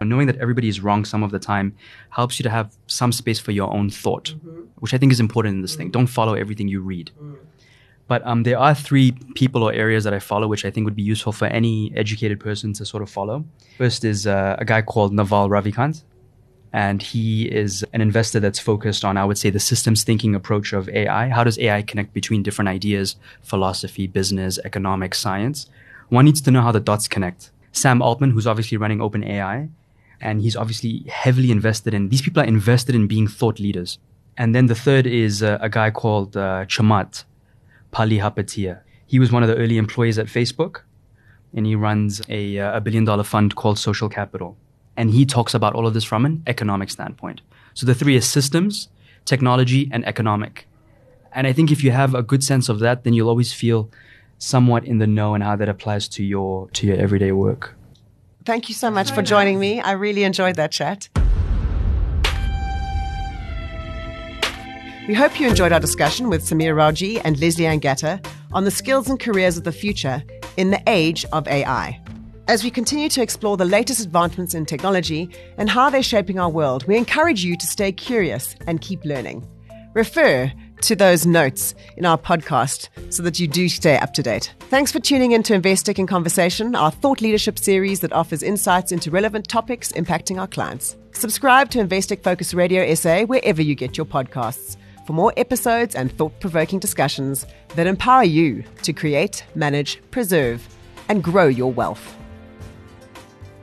knowing 0.06 0.26
that 0.26 0.36
everybody 0.36 0.68
is 0.68 0.80
wrong 0.80 1.04
some 1.04 1.22
of 1.22 1.30
the 1.30 1.38
time 1.38 1.74
helps 2.10 2.38
you 2.38 2.42
to 2.44 2.50
have 2.50 2.76
some 2.86 3.12
space 3.12 3.40
for 3.40 3.52
your 3.52 3.72
own 3.72 3.90
thought, 3.90 4.34
mm-hmm. 4.36 4.60
which 4.76 4.94
I 4.94 4.98
think 4.98 5.12
is 5.12 5.20
important 5.20 5.56
in 5.56 5.62
this 5.62 5.72
mm-hmm. 5.72 5.82
thing. 5.82 5.90
Don't 5.90 6.06
follow 6.06 6.34
everything 6.34 6.68
you 6.68 6.80
read. 6.80 7.10
Mm. 7.20 7.36
But 8.06 8.26
um, 8.26 8.42
there 8.42 8.58
are 8.58 8.74
three 8.74 9.12
people 9.34 9.62
or 9.62 9.72
areas 9.72 10.04
that 10.04 10.14
I 10.14 10.18
follow, 10.18 10.48
which 10.48 10.64
I 10.64 10.70
think 10.70 10.86
would 10.86 10.96
be 10.96 11.02
useful 11.02 11.32
for 11.32 11.44
any 11.46 11.92
educated 11.94 12.40
person 12.40 12.72
to 12.74 12.86
sort 12.86 13.02
of 13.02 13.10
follow. 13.10 13.44
First 13.76 14.02
is 14.02 14.26
uh, 14.26 14.56
a 14.58 14.64
guy 14.64 14.80
called 14.80 15.12
Naval 15.12 15.50
Ravikant. 15.50 16.02
And 16.72 17.02
he 17.02 17.44
is 17.44 17.84
an 17.92 18.00
investor 18.00 18.40
that's 18.40 18.58
focused 18.58 19.04
on, 19.04 19.16
I 19.16 19.24
would 19.24 19.38
say, 19.38 19.48
the 19.50 19.60
systems 19.60 20.04
thinking 20.04 20.34
approach 20.34 20.72
of 20.72 20.88
AI. 20.88 21.28
How 21.28 21.44
does 21.44 21.58
AI 21.58 21.82
connect 21.82 22.12
between 22.12 22.42
different 22.42 22.68
ideas, 22.68 23.16
philosophy, 23.42 24.06
business, 24.06 24.58
economics, 24.64 25.18
science? 25.18 25.66
One 26.08 26.26
needs 26.26 26.40
to 26.42 26.50
know 26.50 26.62
how 26.62 26.72
the 26.72 26.80
dots 26.80 27.08
connect 27.08 27.50
Sam 27.72 28.02
Altman, 28.02 28.30
who's 28.30 28.46
obviously 28.46 28.76
running 28.76 28.98
OpenAI, 28.98 29.68
and 30.20 30.40
he's 30.40 30.56
obviously 30.56 31.04
heavily 31.08 31.50
invested 31.50 31.94
in. 31.94 32.08
These 32.08 32.22
people 32.22 32.42
are 32.42 32.46
invested 32.46 32.94
in 32.94 33.06
being 33.06 33.28
thought 33.28 33.58
leaders. 33.58 33.98
And 34.36 34.54
then 34.54 34.66
the 34.66 34.74
third 34.74 35.06
is 35.06 35.42
uh, 35.42 35.58
a 35.60 35.68
guy 35.68 35.90
called 35.90 36.36
uh, 36.36 36.64
Chamath 36.66 37.24
Palihapitiya. 37.92 38.80
He 39.06 39.18
was 39.18 39.32
one 39.32 39.42
of 39.42 39.48
the 39.48 39.56
early 39.56 39.78
employees 39.78 40.18
at 40.18 40.26
Facebook, 40.26 40.82
and 41.54 41.66
he 41.66 41.74
runs 41.74 42.20
a, 42.28 42.58
uh, 42.58 42.76
a 42.76 42.80
billion 42.80 43.04
dollar 43.04 43.24
fund 43.24 43.56
called 43.56 43.78
Social 43.78 44.08
Capital. 44.08 44.56
And 44.96 45.10
he 45.10 45.24
talks 45.24 45.54
about 45.54 45.74
all 45.74 45.86
of 45.86 45.94
this 45.94 46.04
from 46.04 46.24
an 46.24 46.42
economic 46.46 46.90
standpoint. 46.90 47.40
So 47.74 47.86
the 47.86 47.94
three 47.94 48.16
is 48.16 48.26
systems, 48.26 48.88
technology, 49.24 49.88
and 49.92 50.04
economic. 50.06 50.66
And 51.32 51.46
I 51.46 51.52
think 51.52 51.70
if 51.70 51.84
you 51.84 51.90
have 51.92 52.14
a 52.14 52.22
good 52.22 52.42
sense 52.42 52.68
of 52.68 52.80
that, 52.80 53.04
then 53.04 53.12
you'll 53.12 53.28
always 53.28 53.52
feel 53.52 53.90
somewhat 54.38 54.84
in 54.84 54.98
the 54.98 55.06
know 55.06 55.34
and 55.34 55.42
how 55.42 55.56
that 55.56 55.68
applies 55.68 56.08
to 56.08 56.24
your 56.24 56.68
to 56.70 56.86
your 56.86 56.96
everyday 56.96 57.32
work. 57.32 57.77
Thank 58.48 58.70
you 58.70 58.74
so 58.74 58.90
much 58.90 59.10
for 59.10 59.20
joining 59.20 59.60
me. 59.60 59.78
I 59.82 59.92
really 59.92 60.24
enjoyed 60.24 60.56
that 60.56 60.72
chat. 60.72 61.10
We 65.06 65.12
hope 65.12 65.38
you 65.38 65.46
enjoyed 65.46 65.70
our 65.70 65.78
discussion 65.78 66.30
with 66.30 66.40
Sameer 66.48 66.74
Rawjee 66.74 67.20
and 67.24 67.38
Lesley 67.38 67.66
Ann 67.66 67.78
Gatter 67.78 68.18
on 68.54 68.64
the 68.64 68.70
skills 68.70 69.10
and 69.10 69.20
careers 69.20 69.58
of 69.58 69.64
the 69.64 69.70
future 69.70 70.22
in 70.56 70.70
the 70.70 70.82
age 70.86 71.26
of 71.30 71.46
AI. 71.46 72.00
As 72.46 72.64
we 72.64 72.70
continue 72.70 73.10
to 73.10 73.20
explore 73.20 73.58
the 73.58 73.66
latest 73.66 74.00
advancements 74.00 74.54
in 74.54 74.64
technology 74.64 75.28
and 75.58 75.68
how 75.68 75.90
they're 75.90 76.02
shaping 76.02 76.38
our 76.38 76.48
world, 76.48 76.88
we 76.88 76.96
encourage 76.96 77.44
you 77.44 77.54
to 77.54 77.66
stay 77.66 77.92
curious 77.92 78.56
and 78.66 78.80
keep 78.80 79.04
learning. 79.04 79.46
Refer 79.92 80.50
to 80.82 80.96
those 80.96 81.26
notes 81.26 81.74
in 81.96 82.04
our 82.04 82.18
podcast 82.18 82.88
so 83.12 83.22
that 83.22 83.38
you 83.38 83.46
do 83.46 83.68
stay 83.68 83.96
up 83.98 84.12
to 84.14 84.22
date. 84.22 84.54
Thanks 84.70 84.92
for 84.92 85.00
tuning 85.00 85.32
in 85.32 85.42
to 85.44 85.58
Investec 85.58 85.98
in 85.98 86.06
Conversation, 86.06 86.74
our 86.74 86.90
thought 86.90 87.20
leadership 87.20 87.58
series 87.58 88.00
that 88.00 88.12
offers 88.12 88.42
insights 88.42 88.92
into 88.92 89.10
relevant 89.10 89.48
topics 89.48 89.92
impacting 89.92 90.38
our 90.38 90.46
clients. 90.46 90.96
Subscribe 91.12 91.70
to 91.70 91.78
Investec 91.78 92.22
Focus 92.22 92.54
Radio 92.54 92.94
SA 92.94 93.24
wherever 93.24 93.62
you 93.62 93.74
get 93.74 93.96
your 93.96 94.06
podcasts 94.06 94.76
for 95.06 95.14
more 95.14 95.32
episodes 95.36 95.94
and 95.94 96.12
thought 96.12 96.38
provoking 96.38 96.78
discussions 96.78 97.46
that 97.76 97.86
empower 97.86 98.24
you 98.24 98.62
to 98.82 98.92
create, 98.92 99.44
manage, 99.54 100.02
preserve, 100.10 100.68
and 101.08 101.24
grow 101.24 101.46
your 101.46 101.72
wealth. 101.72 102.17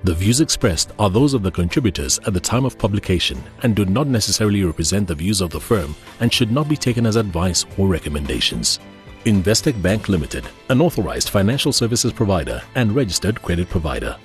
The 0.05 0.13
views 0.13 0.39
expressed 0.39 0.91
are 0.99 1.09
those 1.09 1.33
of 1.33 1.41
the 1.41 1.49
contributors 1.49 2.19
at 2.27 2.35
the 2.35 2.39
time 2.39 2.63
of 2.63 2.77
publication 2.77 3.41
and 3.63 3.75
do 3.75 3.85
not 3.85 4.05
necessarily 4.05 4.63
represent 4.63 5.07
the 5.07 5.15
views 5.15 5.41
of 5.41 5.49
the 5.49 5.59
firm 5.59 5.95
and 6.19 6.31
should 6.31 6.51
not 6.51 6.69
be 6.69 6.77
taken 6.77 7.07
as 7.07 7.15
advice 7.15 7.65
or 7.75 7.87
recommendations. 7.87 8.77
Investec 9.23 9.81
Bank 9.81 10.07
Limited, 10.07 10.45
an 10.69 10.79
authorized 10.79 11.29
financial 11.29 11.73
services 11.73 12.13
provider 12.13 12.61
and 12.75 12.93
registered 12.93 13.41
credit 13.41 13.67
provider. 13.67 14.15